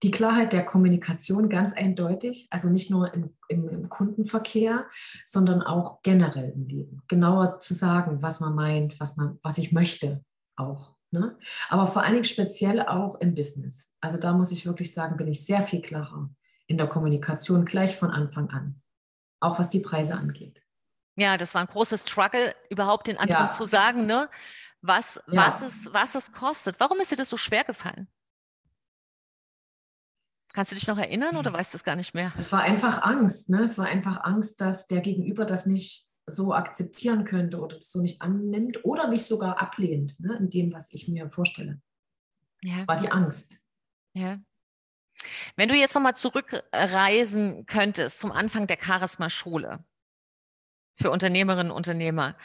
Die 0.04 0.12
Klarheit 0.12 0.54
der 0.54 0.66
Kommunikation 0.66 1.50
ganz 1.50 1.74
eindeutig, 1.74 2.48
also 2.52 2.70
nicht 2.70 2.90
nur 2.90 3.14
im, 3.14 3.36
im, 3.50 3.68
im 3.68 3.90
Kundenverkehr, 3.90 4.86
sondern 5.26 5.62
auch 5.62 6.02
generell 6.04 6.52
im 6.52 6.68
Leben. 6.68 7.02
Genauer 7.08 7.60
zu 7.60 7.74
sagen, 7.74 8.22
was 8.22 8.40
man 8.40 8.56
meint, 8.56 9.00
was, 9.00 9.18
man, 9.18 9.40
was 9.44 9.58
ich 9.58 9.72
möchte 9.72 10.24
auch. 10.56 10.96
Ne? 11.12 11.38
Aber 11.70 11.88
vor 11.88 12.04
allen 12.04 12.14
Dingen 12.14 12.26
speziell 12.26 12.82
auch 12.82 13.20
im 13.20 13.36
Business. 13.36 13.92
Also 14.00 14.20
da 14.20 14.32
muss 14.34 14.52
ich 14.52 14.66
wirklich 14.66 14.94
sagen, 14.94 15.18
bin 15.18 15.28
ich 15.28 15.46
sehr 15.46 15.66
viel 15.66 15.82
klarer 15.82 16.30
in 16.68 16.78
der 16.78 16.88
Kommunikation 16.88 17.66
gleich 17.66 17.98
von 17.98 18.12
Anfang 18.12 18.50
an. 18.52 18.82
Auch 19.42 19.58
was 19.58 19.70
die 19.70 19.80
Preise 19.80 20.16
angeht. 20.16 20.62
Ja, 21.16 21.38
das 21.38 21.54
war 21.56 21.62
ein 21.62 21.68
großes 21.68 22.04
Struggle, 22.08 22.56
überhaupt 22.70 23.08
den 23.08 23.18
anderen 23.18 23.46
ja. 23.46 23.50
zu 23.50 23.66
sagen, 23.66 24.06
ne? 24.06 24.30
was, 24.82 25.22
ja. 25.28 25.48
was, 25.48 25.62
es, 25.62 25.94
was 25.94 26.16
es 26.16 26.32
kostet. 26.32 26.80
Warum 26.80 27.00
ist 27.00 27.12
dir 27.12 27.16
das 27.16 27.30
so 27.30 27.38
schwer 27.38 27.64
gefallen? 27.64 28.08
Kannst 30.54 30.72
du 30.72 30.76
dich 30.76 30.88
noch 30.88 30.98
erinnern 30.98 31.36
oder 31.36 31.54
weißt 31.54 31.74
du 31.74 31.78
es 31.78 31.84
gar 31.84 31.96
nicht 31.96 32.14
mehr? 32.14 32.34
Es 32.36 32.52
war 32.52 32.62
einfach 32.62 33.04
Angst. 33.04 33.50
Ne? 33.50 33.64
Es 33.64 33.78
war 33.78 33.86
einfach 33.86 34.24
Angst, 34.24 34.62
dass 34.62 34.88
der 34.88 35.02
Gegenüber 35.02 35.46
das 35.46 35.66
nicht 35.66 36.10
so 36.26 36.54
akzeptieren 36.54 37.26
könnte 37.26 37.60
oder 37.60 37.78
das 37.78 37.92
so 37.92 38.02
nicht 38.02 38.22
annimmt 38.22 38.84
oder 38.86 39.08
mich 39.08 39.26
sogar 39.26 39.60
ablehnt 39.62 40.20
ne, 40.20 40.36
in 40.38 40.50
dem, 40.50 40.74
was 40.74 40.92
ich 40.94 41.08
mir 41.08 41.30
vorstelle. 41.30 41.82
Ja. 42.62 42.88
war 42.88 42.98
die 42.98 43.12
Angst. 43.12 43.60
Ja. 44.14 44.38
Wenn 45.56 45.70
du 45.70 45.76
jetzt 45.76 45.96
nochmal 45.96 46.16
zurückreisen 46.16 47.66
könntest 47.66 48.20
zum 48.20 48.32
Anfang 48.32 48.68
der 48.68 48.78
Charisma-Schule 48.80 49.84
für 50.96 51.12
Unternehmerinnen 51.12 51.72
und 51.72 51.78
Unternehmer, 51.78 52.36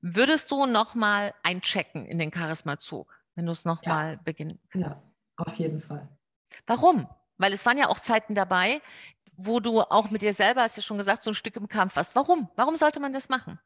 würdest 0.00 0.50
du 0.50 0.66
nochmal 0.66 1.34
einchecken 1.42 2.06
in 2.06 2.18
den 2.18 2.32
Charisma-Zug, 2.32 3.12
wenn 3.34 3.46
du 3.46 3.52
es 3.52 3.64
nochmal 3.64 4.12
ja. 4.14 4.20
beginnen 4.22 4.60
könntest? 4.70 4.94
Ja, 4.94 5.02
auf 5.36 5.54
jeden 5.56 5.80
Fall. 5.80 6.08
Warum? 6.66 7.08
Weil 7.38 7.52
es 7.52 7.66
waren 7.66 7.78
ja 7.78 7.88
auch 7.88 8.00
Zeiten 8.00 8.34
dabei, 8.34 8.80
wo 9.36 9.60
du 9.60 9.80
auch 9.80 10.10
mit 10.10 10.22
dir 10.22 10.32
selber, 10.32 10.62
hast 10.62 10.76
du 10.76 10.80
ja 10.80 10.86
schon 10.86 10.98
gesagt, 10.98 11.22
so 11.22 11.30
ein 11.30 11.34
Stück 11.34 11.56
im 11.56 11.68
Kampf 11.68 11.96
warst. 11.96 12.14
Warum? 12.14 12.48
Warum 12.56 12.76
sollte 12.76 13.00
man 13.00 13.12
das 13.12 13.28
machen? 13.28 13.58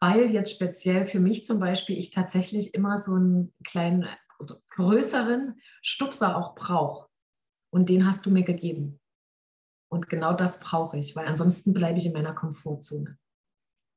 Weil 0.00 0.30
jetzt 0.30 0.52
speziell 0.52 1.06
für 1.06 1.20
mich 1.20 1.44
zum 1.44 1.58
Beispiel 1.58 1.98
ich 1.98 2.10
tatsächlich 2.10 2.74
immer 2.74 2.96
so 2.96 3.14
einen 3.14 3.52
kleinen, 3.64 4.08
größeren 4.70 5.60
Stupser 5.82 6.36
auch 6.36 6.54
brauche. 6.54 7.08
Und 7.70 7.88
den 7.88 8.06
hast 8.06 8.24
du 8.24 8.30
mir 8.30 8.44
gegeben. 8.44 9.00
Und 9.90 10.08
genau 10.08 10.32
das 10.32 10.60
brauche 10.60 10.98
ich, 10.98 11.16
weil 11.16 11.26
ansonsten 11.26 11.72
bleibe 11.72 11.98
ich 11.98 12.06
in 12.06 12.12
meiner 12.12 12.34
Komfortzone. 12.34 13.18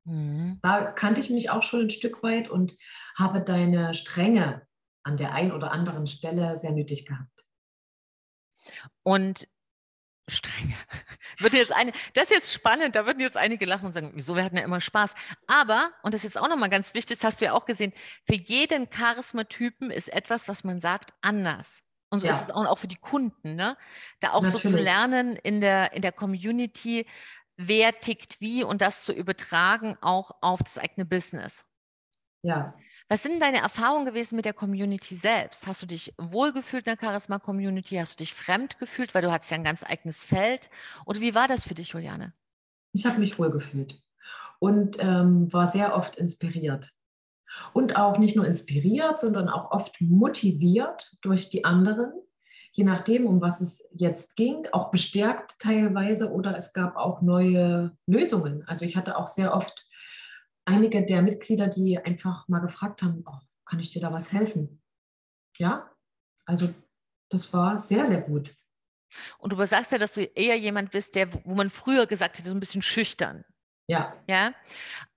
Mhm. 0.04 0.58
Da 0.62 0.90
kannte 0.90 1.20
ich 1.20 1.30
mich 1.30 1.50
auch 1.50 1.62
schon 1.62 1.82
ein 1.82 1.90
Stück 1.90 2.22
weit 2.22 2.50
und 2.50 2.76
habe 3.16 3.40
deine 3.40 3.94
Strenge 3.94 4.66
an 5.04 5.16
der 5.16 5.32
einen 5.32 5.52
oder 5.52 5.72
anderen 5.72 6.06
Stelle 6.06 6.58
sehr 6.58 6.72
nötig 6.72 7.06
gehabt. 7.06 7.41
Und 9.02 9.48
strenger. 10.28 10.76
Wird 11.38 11.54
jetzt 11.54 11.72
eine, 11.72 11.92
das 12.14 12.24
ist 12.24 12.30
jetzt 12.30 12.52
spannend, 12.52 12.94
da 12.94 13.06
würden 13.06 13.20
jetzt 13.20 13.36
einige 13.36 13.66
lachen 13.66 13.86
und 13.86 13.92
sagen, 13.92 14.12
wieso, 14.14 14.36
wir 14.36 14.44
hatten 14.44 14.56
ja 14.56 14.62
immer 14.62 14.80
Spaß. 14.80 15.14
Aber, 15.46 15.90
und 16.02 16.14
das 16.14 16.20
ist 16.20 16.34
jetzt 16.34 16.38
auch 16.38 16.48
nochmal 16.48 16.70
ganz 16.70 16.94
wichtig, 16.94 17.18
das 17.18 17.24
hast 17.24 17.40
du 17.40 17.46
ja 17.46 17.52
auch 17.52 17.64
gesehen, 17.64 17.92
für 18.26 18.36
jeden 18.36 18.88
Charismatypen 18.90 19.90
ist 19.90 20.12
etwas, 20.12 20.48
was 20.48 20.64
man 20.64 20.80
sagt, 20.80 21.12
anders. 21.20 21.82
Und 22.10 22.20
so 22.20 22.26
ja. 22.26 22.32
ist 22.34 22.42
es 22.42 22.50
auch, 22.50 22.66
auch 22.66 22.78
für 22.78 22.88
die 22.88 22.96
Kunden, 22.96 23.56
ne? 23.56 23.76
Da 24.20 24.32
auch 24.32 24.42
Natürlich. 24.42 24.62
so 24.62 24.70
zu 24.70 24.76
lernen 24.76 25.34
in 25.34 25.60
der, 25.60 25.94
in 25.94 26.02
der 26.02 26.12
Community, 26.12 27.06
wer 27.56 27.98
tickt 27.98 28.40
wie 28.40 28.62
und 28.64 28.82
das 28.82 29.02
zu 29.02 29.12
übertragen 29.12 29.96
auch 30.02 30.30
auf 30.42 30.62
das 30.62 30.78
eigene 30.78 31.06
Business. 31.06 31.64
Ja. 32.42 32.74
Was 33.12 33.22
sind 33.22 33.42
deine 33.42 33.58
Erfahrungen 33.58 34.06
gewesen 34.06 34.36
mit 34.36 34.46
der 34.46 34.54
Community 34.54 35.16
selbst? 35.16 35.66
Hast 35.66 35.82
du 35.82 35.86
dich 35.86 36.14
wohlgefühlt 36.16 36.86
in 36.86 36.96
der 36.96 36.98
Charisma-Community? 36.98 37.96
Hast 37.96 38.14
du 38.14 38.24
dich 38.24 38.32
fremd 38.32 38.78
gefühlt, 38.78 39.14
weil 39.14 39.20
du 39.20 39.30
hattest 39.30 39.50
ja 39.50 39.58
ein 39.58 39.64
ganz 39.64 39.84
eigenes 39.84 40.24
Feld? 40.24 40.70
Oder 41.04 41.20
wie 41.20 41.34
war 41.34 41.46
das 41.46 41.68
für 41.68 41.74
dich, 41.74 41.90
Juliane? 41.90 42.32
Ich 42.94 43.04
habe 43.04 43.20
mich 43.20 43.38
wohlgefühlt 43.38 44.00
und 44.60 44.96
ähm, 44.98 45.52
war 45.52 45.68
sehr 45.68 45.94
oft 45.94 46.16
inspiriert. 46.16 46.90
Und 47.74 47.96
auch 47.96 48.16
nicht 48.16 48.34
nur 48.34 48.46
inspiriert, 48.46 49.20
sondern 49.20 49.50
auch 49.50 49.72
oft 49.72 50.00
motiviert 50.00 51.10
durch 51.20 51.50
die 51.50 51.66
anderen, 51.66 52.14
je 52.72 52.84
nachdem, 52.84 53.26
um 53.26 53.42
was 53.42 53.60
es 53.60 53.86
jetzt 53.92 54.36
ging, 54.36 54.66
auch 54.72 54.90
bestärkt 54.90 55.58
teilweise 55.58 56.32
oder 56.32 56.56
es 56.56 56.72
gab 56.72 56.96
auch 56.96 57.20
neue 57.20 57.94
Lösungen. 58.06 58.66
Also 58.66 58.86
ich 58.86 58.96
hatte 58.96 59.18
auch 59.18 59.26
sehr 59.26 59.54
oft 59.54 59.84
einige 60.64 61.04
der 61.04 61.22
Mitglieder, 61.22 61.68
die 61.68 61.98
einfach 61.98 62.48
mal 62.48 62.60
gefragt 62.60 63.02
haben, 63.02 63.24
oh, 63.26 63.38
kann 63.64 63.80
ich 63.80 63.90
dir 63.90 64.00
da 64.00 64.12
was 64.12 64.32
helfen? 64.32 64.82
Ja, 65.58 65.90
also 66.46 66.72
das 67.30 67.52
war 67.52 67.78
sehr, 67.78 68.06
sehr 68.06 68.20
gut. 68.20 68.54
Und 69.38 69.52
du 69.52 69.66
sagst 69.66 69.92
ja, 69.92 69.98
dass 69.98 70.12
du 70.12 70.22
eher 70.22 70.58
jemand 70.58 70.90
bist, 70.90 71.14
der, 71.14 71.32
wo 71.44 71.54
man 71.54 71.70
früher 71.70 72.06
gesagt 72.06 72.38
hätte, 72.38 72.48
so 72.48 72.54
ein 72.54 72.60
bisschen 72.60 72.82
schüchtern. 72.82 73.44
Ja. 73.86 74.14
Ja. 74.26 74.54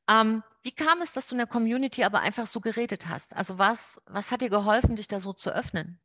Ähm, 0.09 0.43
wie 0.63 0.71
kam 0.71 1.01
es, 1.01 1.13
dass 1.13 1.27
du 1.27 1.35
in 1.35 1.39
der 1.39 1.47
Community 1.47 2.03
aber 2.03 2.19
einfach 2.19 2.47
so 2.47 2.59
geredet 2.59 3.07
hast? 3.07 3.35
Also 3.35 3.57
was, 3.57 4.01
was 4.05 4.31
hat 4.31 4.41
dir 4.41 4.49
geholfen, 4.49 4.95
dich 4.95 5.07
da 5.07 5.19
so 5.19 5.33
zu 5.33 5.53
öffnen? 5.53 5.99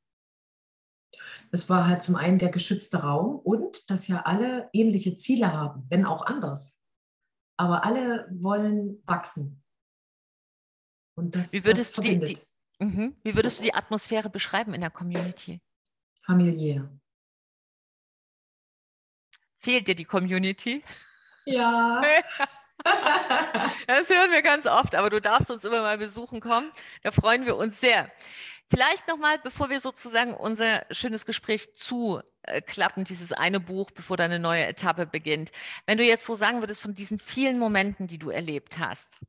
Es 1.51 1.69
war 1.69 1.89
halt 1.89 2.03
zum 2.03 2.17
einen 2.17 2.39
der 2.39 2.51
geschützte 2.51 2.99
Raum 2.99 3.37
und 3.37 3.91
dass 3.91 4.07
ja 4.07 4.23
alle 4.23 4.71
ähnliche 4.73 5.17
Ziele 5.17 5.53
haben, 5.53 5.85
wenn 5.89 6.05
auch 6.07 6.25
anders 6.25 6.80
aber 7.61 7.85
alle 7.85 8.27
wollen 8.31 9.03
wachsen. 9.05 9.63
Und 11.15 11.37
das, 11.37 11.53
wie 11.53 11.63
würdest, 11.63 11.99
das 11.99 12.05
du, 12.05 12.11
die, 12.11 12.19
die, 12.19 12.39
uh 12.83 13.13
wie 13.23 13.37
würdest 13.37 13.59
du 13.59 13.65
die 13.65 13.75
Atmosphäre 13.75 14.31
beschreiben 14.31 14.73
in 14.73 14.81
der 14.81 14.89
Community? 14.89 15.61
Familiär. 16.23 16.91
Fehlt 19.59 19.89
dir 19.89 19.95
die 19.95 20.07
Community? 20.07 20.83
Ja. 21.45 22.01
das 23.87 24.09
hören 24.09 24.31
wir 24.31 24.41
ganz 24.41 24.67
oft, 24.67 24.95
aber 24.95 25.11
du 25.11 25.21
darfst 25.21 25.51
uns 25.51 25.63
immer 25.67 25.83
mal 25.83 25.99
besuchen 25.99 26.41
kommen. 26.41 26.73
Da 27.03 27.11
freuen 27.11 27.45
wir 27.45 27.59
uns 27.59 27.79
sehr. 27.79 28.11
Vielleicht 28.71 29.07
nochmal, 29.07 29.39
bevor 29.39 29.69
wir 29.69 29.81
sozusagen 29.81 30.33
unser 30.33 30.87
schönes 30.91 31.27
Gespräch 31.27 31.75
zuklappen, 32.47 33.05
dieses 33.05 33.33
eine 33.33 33.61
Buch, 33.61 33.91
bevor 33.91 34.17
deine 34.17 34.39
neue 34.39 34.67
Etappe 34.67 35.07
beginnt. 35.07 35.53
Wenn 35.87 35.99
du 35.99 36.05
jetzt 36.05 36.25
so 36.25 36.35
sagen 36.35 36.61
würdest 36.61 36.81
von 36.81 36.95
diesen 36.95 37.19
vielen 37.19 37.59
Momenten, 37.59 38.07
die 38.07 38.19
du 38.19 38.31
erlebt 38.31 38.79
hast, 38.79 39.21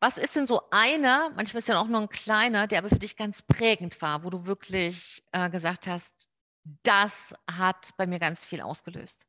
was 0.00 0.18
ist 0.18 0.36
denn 0.36 0.46
so 0.46 0.62
einer, 0.70 1.30
manchmal 1.36 1.60
ist 1.60 1.68
ja 1.68 1.78
auch 1.78 1.88
nur 1.88 2.00
ein 2.00 2.08
kleiner, 2.08 2.66
der 2.66 2.78
aber 2.78 2.88
für 2.88 2.98
dich 2.98 3.16
ganz 3.16 3.42
prägend 3.42 4.02
war, 4.02 4.24
wo 4.24 4.30
du 4.30 4.44
wirklich 4.44 5.24
äh, 5.32 5.48
gesagt 5.48 5.86
hast, 5.86 6.28
das 6.82 7.34
hat 7.50 7.90
bei 7.96 8.06
mir 8.06 8.18
ganz 8.18 8.44
viel 8.44 8.60
ausgelöst? 8.60 9.26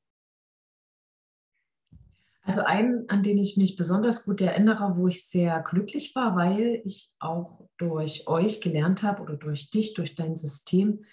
Also 2.42 2.62
einen, 2.62 3.10
an 3.10 3.24
den 3.24 3.40
ich 3.40 3.58
mich 3.58 3.76
besonders 3.76 4.26
gut 4.26 4.40
erinnere, 4.40 4.96
wo 4.98 5.08
ich 5.08 5.26
sehr 5.28 5.62
glücklich 5.62 6.14
war, 6.16 6.36
weil 6.36 6.82
ich 6.86 7.16
auch 7.20 7.68
durch 7.78 8.28
euch 8.28 8.62
gelernt 8.62 9.02
habe 9.02 9.24
oder 9.24 9.36
durch 9.36 9.72
dich, 9.72 9.96
durch 9.96 10.16
dein 10.16 10.36
System, 10.36 11.04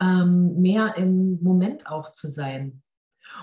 ähm, 0.00 0.60
mehr 0.60 0.96
im 0.96 1.42
Moment 1.42 1.86
auch 1.86 2.12
zu 2.12 2.28
sein. 2.28 2.82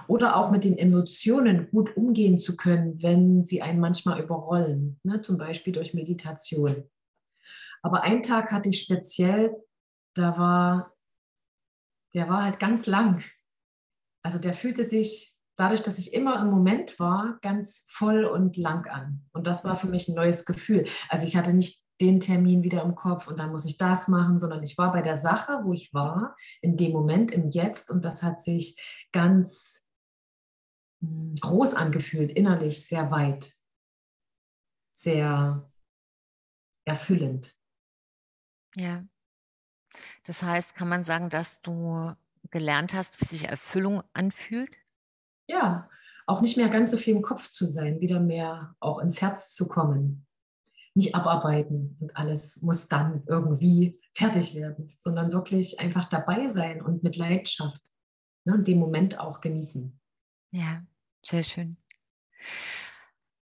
Oder 0.08 0.36
auch 0.36 0.52
mit 0.52 0.64
den 0.64 0.78
Emotionen 0.78 1.70
gut 1.72 1.96
umgehen 1.96 2.38
zu 2.38 2.58
können, 2.58 3.02
wenn 3.02 3.46
sie 3.46 3.62
einen 3.62 3.80
manchmal 3.80 4.22
überrollen, 4.22 5.00
ne? 5.04 5.22
zum 5.22 5.38
Beispiel 5.38 5.72
durch 5.72 5.94
Meditation. 5.94 6.90
Aber 7.82 8.04
einen 8.04 8.24
Tag 8.24 8.52
hatte 8.52 8.70
ich 8.70 8.82
speziell, 8.82 9.56
da 10.14 10.38
war, 10.38 10.94
der 12.14 12.28
war 12.28 12.44
halt 12.44 12.60
ganz 12.60 12.86
lang. 12.86 13.24
Also 14.24 14.40
der 14.40 14.54
fühlte 14.54 14.84
sich 14.84 15.38
dadurch, 15.56 15.84
dass 15.84 15.98
ich 15.98 16.14
immer 16.14 16.42
im 16.42 16.50
Moment 16.50 17.00
war, 17.00 17.40
ganz 17.42 17.86
voll 17.88 18.26
und 18.26 18.58
lang 18.58 18.88
an. 18.88 19.26
Und 19.32 19.48
das 19.48 19.64
war 19.64 19.78
für 19.78 19.88
mich 19.88 20.08
ein 20.08 20.16
neues 20.16 20.46
Gefühl. 20.46 20.86
Also 21.10 21.26
ich 21.26 21.36
hatte 21.36 21.54
nicht 21.54 21.82
den 22.00 22.20
Termin 22.22 22.64
wieder 22.64 22.84
im 22.84 22.96
Kopf 22.96 23.28
und 23.28 23.38
dann 23.38 23.52
muss 23.52 23.66
ich 23.66 23.78
das 23.78 24.08
machen, 24.08 24.40
sondern 24.40 24.64
ich 24.64 24.78
war 24.78 24.92
bei 24.92 25.02
der 25.02 25.18
Sache, 25.18 25.62
wo 25.64 25.74
ich 25.74 25.94
war, 25.94 26.36
in 26.62 26.78
dem 26.78 26.92
Moment, 26.92 27.32
im 27.32 27.50
Jetzt 27.50 27.90
und 27.90 28.06
das 28.06 28.22
hat 28.24 28.42
sich 28.42 28.80
ganz 29.12 29.88
hm, 31.02 31.36
groß 31.40 31.74
angefühlt, 31.74 32.32
innerlich 32.32 32.86
sehr 32.86 33.10
weit, 33.12 33.54
sehr 34.94 35.70
erfüllend. 36.86 37.56
Ja. 38.76 39.04
Das 40.26 40.44
heißt, 40.44 40.76
kann 40.76 40.90
man 40.90 41.04
sagen, 41.04 41.30
dass 41.30 41.62
du 41.62 42.14
gelernt 42.52 42.94
hast, 42.94 43.20
wie 43.20 43.26
sich 43.26 43.46
Erfüllung 43.46 44.04
anfühlt? 44.14 44.78
Ja, 45.50 45.90
auch 46.28 46.42
nicht 46.42 46.58
mehr 46.58 46.70
ganz 46.70 46.92
so 46.92 46.98
viel 46.98 47.16
im 47.16 47.22
Kopf 47.22 47.50
zu 47.50 47.68
sein, 47.68 48.00
wieder 48.00 48.20
mehr 48.20 48.76
auch 48.80 49.00
ins 49.00 49.22
Herz 49.22 49.56
zu 49.56 49.68
kommen. 49.68 50.27
Nicht 50.98 51.14
abarbeiten 51.14 51.96
und 52.00 52.18
alles 52.18 52.62
muss 52.64 52.88
dann 52.88 53.24
irgendwie 53.28 54.02
fertig 54.16 54.56
werden, 54.56 54.96
sondern 54.98 55.32
wirklich 55.32 55.80
einfach 55.80 56.10
dabei 56.10 56.50
sein 56.50 56.82
und 56.82 57.04
mit 57.04 57.18
Leidenschaft 57.18 57.82
ne, 58.46 58.64
den 58.64 58.80
Moment 58.80 59.20
auch 59.20 59.42
genießen. 59.42 60.00
Ja, 60.52 60.84
sehr 61.24 61.44
schön. 61.44 61.78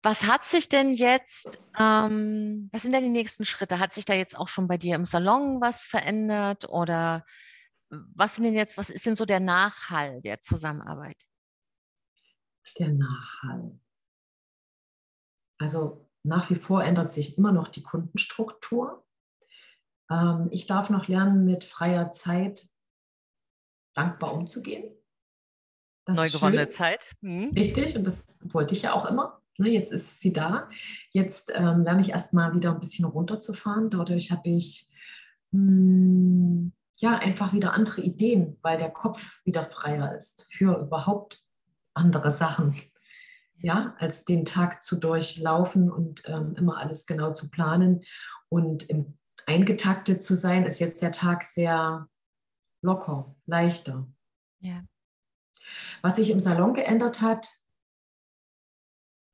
Was 0.01 0.25
hat 0.25 0.45
sich 0.45 0.69
denn 0.69 0.93
jetzt, 0.93 1.59
ähm, 1.77 2.69
was 2.71 2.83
sind 2.83 2.93
denn 2.93 3.03
die 3.03 3.09
nächsten 3.09 3.43
Schritte? 3.43 3.79
Hat 3.79 3.91
sich 3.91 4.05
da 4.05 4.13
jetzt 4.13 4.37
auch 4.37 4.47
schon 4.47 4.67
bei 4.67 4.77
dir 4.77 4.95
im 4.95 5.05
Salon 5.05 5.59
was 5.59 5.83
verändert 5.83 6.69
oder 6.69 7.25
was 7.89 8.35
sind 8.35 8.45
denn 8.45 8.53
jetzt, 8.53 8.77
was 8.77 8.89
ist 8.89 9.05
denn 9.05 9.17
so 9.17 9.25
der 9.25 9.41
Nachhall 9.41 10.21
der 10.21 10.39
Zusammenarbeit? 10.39 11.21
Der 12.79 12.93
Nachhall. 12.93 13.77
Also 15.59 16.09
nach 16.23 16.49
wie 16.49 16.55
vor 16.55 16.83
ändert 16.83 17.11
sich 17.11 17.37
immer 17.37 17.51
noch 17.51 17.67
die 17.67 17.83
Kundenstruktur. 17.83 19.05
Ähm, 20.09 20.47
ich 20.51 20.67
darf 20.67 20.89
noch 20.89 21.07
lernen, 21.07 21.45
mit 21.45 21.63
freier 21.63 22.11
Zeit 22.11 22.69
dankbar 23.93 24.33
umzugehen. 24.33 24.95
Das 26.05 26.17
Neu 26.17 26.29
gewonnene 26.29 26.69
Zeit. 26.69 27.11
Mhm. 27.21 27.51
Richtig, 27.55 27.95
und 27.95 28.05
das 28.05 28.39
wollte 28.43 28.73
ich 28.75 28.83
ja 28.83 28.93
auch 28.93 29.05
immer. 29.05 29.41
Ne, 29.57 29.69
jetzt 29.69 29.91
ist 29.91 30.19
sie 30.21 30.33
da. 30.33 30.69
Jetzt 31.11 31.51
ähm, 31.53 31.81
lerne 31.81 32.01
ich 32.01 32.09
erstmal 32.09 32.53
wieder 32.53 32.71
ein 32.71 32.79
bisschen 32.79 33.05
runterzufahren. 33.05 33.89
Dadurch 33.89 34.31
habe 34.31 34.49
ich 34.49 34.89
mh, 35.51 35.59
hm, 35.59 36.73
ja 36.97 37.17
einfach 37.17 37.53
wieder 37.53 37.73
andere 37.73 38.01
Ideen, 38.01 38.57
weil 38.61 38.77
der 38.77 38.89
Kopf 38.89 39.41
wieder 39.43 39.63
freier 39.63 40.15
ist 40.15 40.47
für 40.51 40.79
überhaupt 40.79 41.43
andere 41.93 42.31
Sachen. 42.31 42.73
Ja, 43.61 43.95
als 43.99 44.25
den 44.25 44.45
Tag 44.45 44.81
zu 44.81 44.95
durchlaufen 44.95 45.91
und 45.91 46.23
ähm, 46.25 46.55
immer 46.55 46.77
alles 46.77 47.05
genau 47.05 47.33
zu 47.33 47.49
planen. 47.49 48.03
Und 48.49 48.89
im, 48.89 49.17
eingetaktet 49.45 50.23
zu 50.23 50.35
sein, 50.35 50.65
ist 50.65 50.79
jetzt 50.79 51.01
der 51.01 51.11
Tag 51.11 51.43
sehr 51.43 52.07
locker, 52.81 53.35
leichter. 53.45 54.07
Ja. 54.59 54.83
Was 56.01 56.15
sich 56.15 56.29
im 56.31 56.39
Salon 56.39 56.73
geändert 56.73 57.21
hat, 57.21 57.49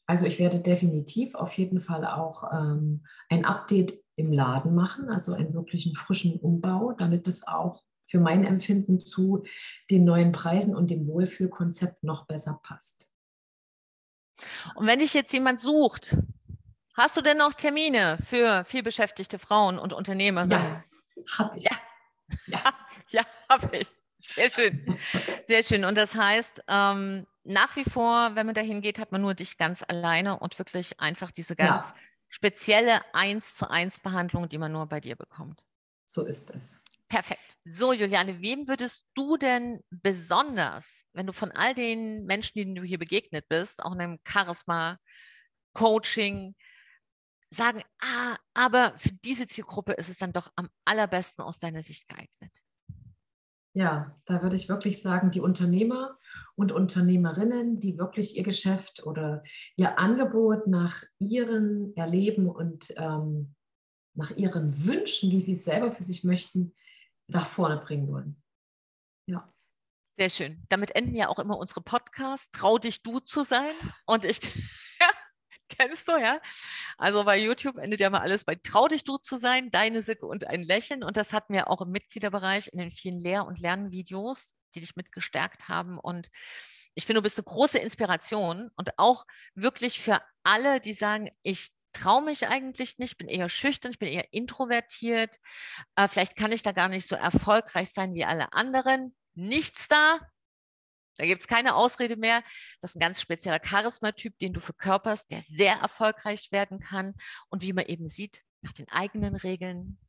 also 0.09 0.25
ich 0.25 0.39
werde 0.39 0.61
definitiv 0.61 1.35
auf 1.35 1.53
jeden 1.57 1.81
Fall 1.81 2.05
auch 2.05 2.51
ähm, 2.53 3.05
ein 3.29 3.43
Update 3.43 3.99
im 4.15 4.31
Laden 4.31 4.73
machen, 4.73 5.09
also 5.09 5.33
einen 5.33 5.53
wirklichen 5.53 5.95
frischen 5.95 6.39
Umbau, 6.39 6.93
damit 6.93 7.27
es 7.27 7.45
auch 7.45 7.83
für 8.09 8.21
mein 8.21 8.45
Empfinden 8.45 9.01
zu 9.01 9.43
den 9.91 10.05
neuen 10.05 10.31
Preisen 10.31 10.75
und 10.75 10.89
dem 10.89 11.07
Wohlfühlkonzept 11.07 12.03
noch 12.03 12.25
besser 12.25 12.59
passt. 12.63 13.13
Und 14.75 14.87
wenn 14.87 14.99
dich 14.99 15.13
jetzt 15.13 15.33
jemand 15.33 15.61
sucht, 15.61 16.15
hast 16.93 17.17
du 17.17 17.21
denn 17.21 17.37
noch 17.37 17.53
Termine 17.53 18.17
für 18.27 18.65
vielbeschäftigte 18.65 19.39
Frauen 19.39 19.79
und 19.79 19.93
Unternehmerinnen? 19.93 20.51
Ja, 20.51 20.83
habe 21.37 21.57
ich. 21.57 21.65
Ja, 21.65 21.71
ja. 22.47 22.73
ja 23.09 23.25
habe 23.49 23.77
ich. 23.77 23.87
Sehr 24.19 24.49
schön. 24.49 24.97
Sehr 25.47 25.63
schön. 25.63 25.85
Und 25.85 25.97
das 25.97 26.15
heißt, 26.15 26.63
ähm, 26.67 27.27
nach 27.43 27.75
wie 27.75 27.83
vor, 27.83 28.35
wenn 28.35 28.45
man 28.45 28.55
dahin 28.55 28.81
geht, 28.81 28.99
hat 28.99 29.11
man 29.11 29.21
nur 29.21 29.33
dich 29.33 29.57
ganz 29.57 29.83
alleine 29.87 30.39
und 30.39 30.59
wirklich 30.59 30.99
einfach 30.99 31.31
diese 31.31 31.55
ganz 31.55 31.89
ja. 31.89 31.95
spezielle 32.27 33.01
Eins 33.13 33.55
zu 33.55 33.69
eins 33.69 33.99
Behandlung, 33.99 34.49
die 34.49 34.57
man 34.57 34.71
nur 34.71 34.85
bei 34.87 34.99
dir 34.99 35.15
bekommt. 35.15 35.65
So 36.05 36.25
ist 36.25 36.49
es. 36.51 36.77
Perfekt. 37.09 37.55
So, 37.63 37.93
Juliane, 37.93 38.41
wem 38.41 38.67
würdest 38.67 39.05
du 39.13 39.37
denn 39.37 39.81
besonders, 39.89 41.05
wenn 41.13 41.25
du 41.25 41.33
von 41.33 41.51
all 41.51 41.73
den 41.73 42.25
Menschen, 42.25 42.57
denen 42.57 42.75
du 42.75 42.83
hier 42.83 42.99
begegnet 42.99 43.45
bist, 43.47 43.83
auch 43.83 43.93
in 43.93 44.01
einem 44.01 44.19
Charisma, 44.27 44.97
Coaching, 45.73 46.55
sagen, 47.49 47.81
ah, 48.01 48.35
aber 48.53 48.93
für 48.97 49.11
diese 49.23 49.47
Zielgruppe 49.47 49.93
ist 49.93 50.09
es 50.09 50.17
dann 50.17 50.33
doch 50.33 50.51
am 50.55 50.69
allerbesten 50.85 51.43
aus 51.43 51.59
deiner 51.59 51.81
Sicht 51.81 52.09
geeignet? 52.09 52.61
Ja, 53.73 54.19
da 54.25 54.41
würde 54.41 54.55
ich 54.55 54.69
wirklich 54.69 55.01
sagen, 55.01 55.29
die 55.29 55.39
Unternehmer 55.39 56.17
und 56.55 56.71
Unternehmerinnen, 56.71 57.79
die 57.79 57.97
wirklich 57.97 58.35
ihr 58.35 58.43
Geschäft 58.43 59.05
oder 59.05 59.43
ihr 59.75 59.99
Angebot 59.99 60.67
nach 60.67 61.03
ihrem 61.19 61.93
Erleben 61.95 62.49
und 62.49 62.91
ähm, 62.97 63.53
nach 64.15 64.31
ihren 64.31 64.85
Wünschen, 64.85 65.31
wie 65.31 65.41
sie 65.41 65.51
es 65.51 65.63
selber 65.63 65.91
für 65.91 66.03
sich 66.03 66.23
möchten, 66.23 66.73
nach 67.27 67.47
vorne 67.47 67.77
bringen 67.77 68.07
wollen. 68.07 68.41
Ja. 69.27 69.53
Sehr 70.17 70.29
schön. 70.29 70.65
Damit 70.69 70.95
enden 70.95 71.15
ja 71.15 71.27
auch 71.27 71.39
immer 71.39 71.57
unsere 71.57 71.81
Podcasts. 71.81 72.49
Trau 72.51 72.77
dich 72.77 73.03
du 73.03 73.19
zu 73.19 73.43
sein. 73.43 73.73
Und 74.05 74.25
ich 74.25 74.39
Kennst 75.69 76.07
du, 76.07 76.17
ja? 76.17 76.39
Also 76.97 77.23
bei 77.23 77.37
YouTube 77.37 77.77
endet 77.77 77.99
ja 77.99 78.09
mal 78.09 78.21
alles 78.21 78.45
bei 78.45 78.55
Trau 78.55 78.87
dich 78.87 79.03
du 79.03 79.17
zu 79.17 79.37
sein, 79.37 79.69
deine 79.69 80.01
Sicke 80.01 80.25
und 80.25 80.47
ein 80.47 80.63
Lächeln. 80.63 81.03
Und 81.03 81.17
das 81.17 81.33
hatten 81.33 81.53
wir 81.53 81.69
auch 81.69 81.81
im 81.81 81.91
Mitgliederbereich 81.91 82.69
in 82.71 82.79
den 82.79 82.91
vielen 82.91 83.19
Lehr- 83.19 83.45
und 83.45 83.59
Lernvideos, 83.59 84.55
die 84.75 84.79
dich 84.79 84.95
mitgestärkt 84.95 85.67
haben. 85.67 85.99
Und 85.99 86.29
ich 86.95 87.05
finde, 87.05 87.19
du 87.19 87.23
bist 87.23 87.37
eine 87.37 87.45
große 87.45 87.79
Inspiration 87.79 88.71
und 88.75 88.97
auch 88.97 89.25
wirklich 89.55 89.99
für 89.99 90.21
alle, 90.43 90.79
die 90.79 90.93
sagen, 90.93 91.29
ich 91.43 91.73
traue 91.97 92.23
mich 92.23 92.47
eigentlich 92.47 92.97
nicht, 92.97 93.17
bin 93.17 93.27
eher 93.27 93.49
schüchtern, 93.49 93.91
ich 93.91 93.99
bin 93.99 94.09
eher 94.09 94.33
introvertiert. 94.33 95.37
Äh, 95.95 96.07
vielleicht 96.07 96.35
kann 96.35 96.51
ich 96.51 96.63
da 96.63 96.71
gar 96.71 96.89
nicht 96.89 97.07
so 97.07 97.15
erfolgreich 97.15 97.91
sein 97.91 98.13
wie 98.13 98.25
alle 98.25 98.53
anderen. 98.53 99.15
Nichts 99.33 99.87
da, 99.87 100.19
da 101.17 101.25
gibt 101.25 101.41
es 101.41 101.47
keine 101.47 101.75
Ausrede 101.75 102.15
mehr. 102.15 102.43
Das 102.79 102.91
ist 102.91 102.95
ein 102.95 103.01
ganz 103.01 103.21
spezieller 103.21 103.59
Charismatyp, 103.59 104.37
den 104.39 104.53
du 104.53 104.59
verkörperst, 104.59 105.31
der 105.31 105.41
sehr 105.41 105.75
erfolgreich 105.75 106.51
werden 106.51 106.79
kann 106.79 107.15
und 107.49 107.63
wie 107.63 107.73
man 107.73 107.85
eben 107.85 108.07
sieht, 108.07 108.43
nach 108.61 108.73
den 108.73 108.89
eigenen 108.89 109.35
Regeln, 109.35 109.99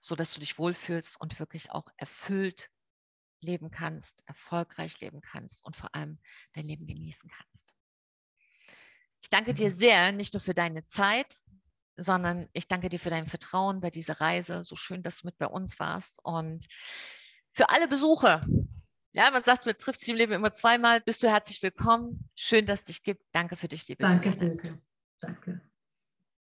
so 0.00 0.14
dass 0.14 0.34
du 0.34 0.40
dich 0.40 0.58
wohlfühlst 0.58 1.20
und 1.20 1.38
wirklich 1.38 1.70
auch 1.70 1.88
erfüllt 1.96 2.70
leben 3.40 3.70
kannst, 3.70 4.24
erfolgreich 4.26 5.00
leben 5.00 5.20
kannst 5.20 5.64
und 5.64 5.76
vor 5.76 5.94
allem 5.94 6.18
dein 6.52 6.66
Leben 6.66 6.86
genießen 6.86 7.30
kannst. 7.30 7.77
Ich 9.20 9.30
danke 9.30 9.54
dir 9.54 9.68
mhm. 9.70 9.74
sehr, 9.74 10.12
nicht 10.12 10.34
nur 10.34 10.40
für 10.40 10.54
deine 10.54 10.86
Zeit, 10.86 11.36
sondern 11.96 12.48
ich 12.52 12.68
danke 12.68 12.88
dir 12.88 13.00
für 13.00 13.10
dein 13.10 13.26
Vertrauen 13.26 13.80
bei 13.80 13.90
dieser 13.90 14.20
Reise. 14.20 14.62
So 14.62 14.76
schön, 14.76 15.02
dass 15.02 15.18
du 15.18 15.26
mit 15.26 15.38
bei 15.38 15.46
uns 15.46 15.78
warst. 15.80 16.20
Und 16.22 16.66
für 17.52 17.70
alle 17.70 17.88
Besucher, 17.88 18.40
ja, 19.12 19.30
man 19.30 19.42
sagt, 19.42 19.66
man 19.66 19.76
trifft 19.76 20.00
sich 20.00 20.10
im 20.10 20.16
Leben 20.16 20.32
immer 20.32 20.52
zweimal. 20.52 21.00
Bist 21.00 21.22
du 21.22 21.28
herzlich 21.28 21.62
willkommen. 21.62 22.30
Schön, 22.36 22.66
dass 22.66 22.80
es 22.80 22.84
dich 22.84 23.02
gibt. 23.02 23.22
Danke 23.32 23.56
für 23.56 23.68
dich, 23.68 23.88
liebe 23.88 24.02
Danke, 24.02 24.30
Silke. 24.30 24.78
Danke. 25.20 25.60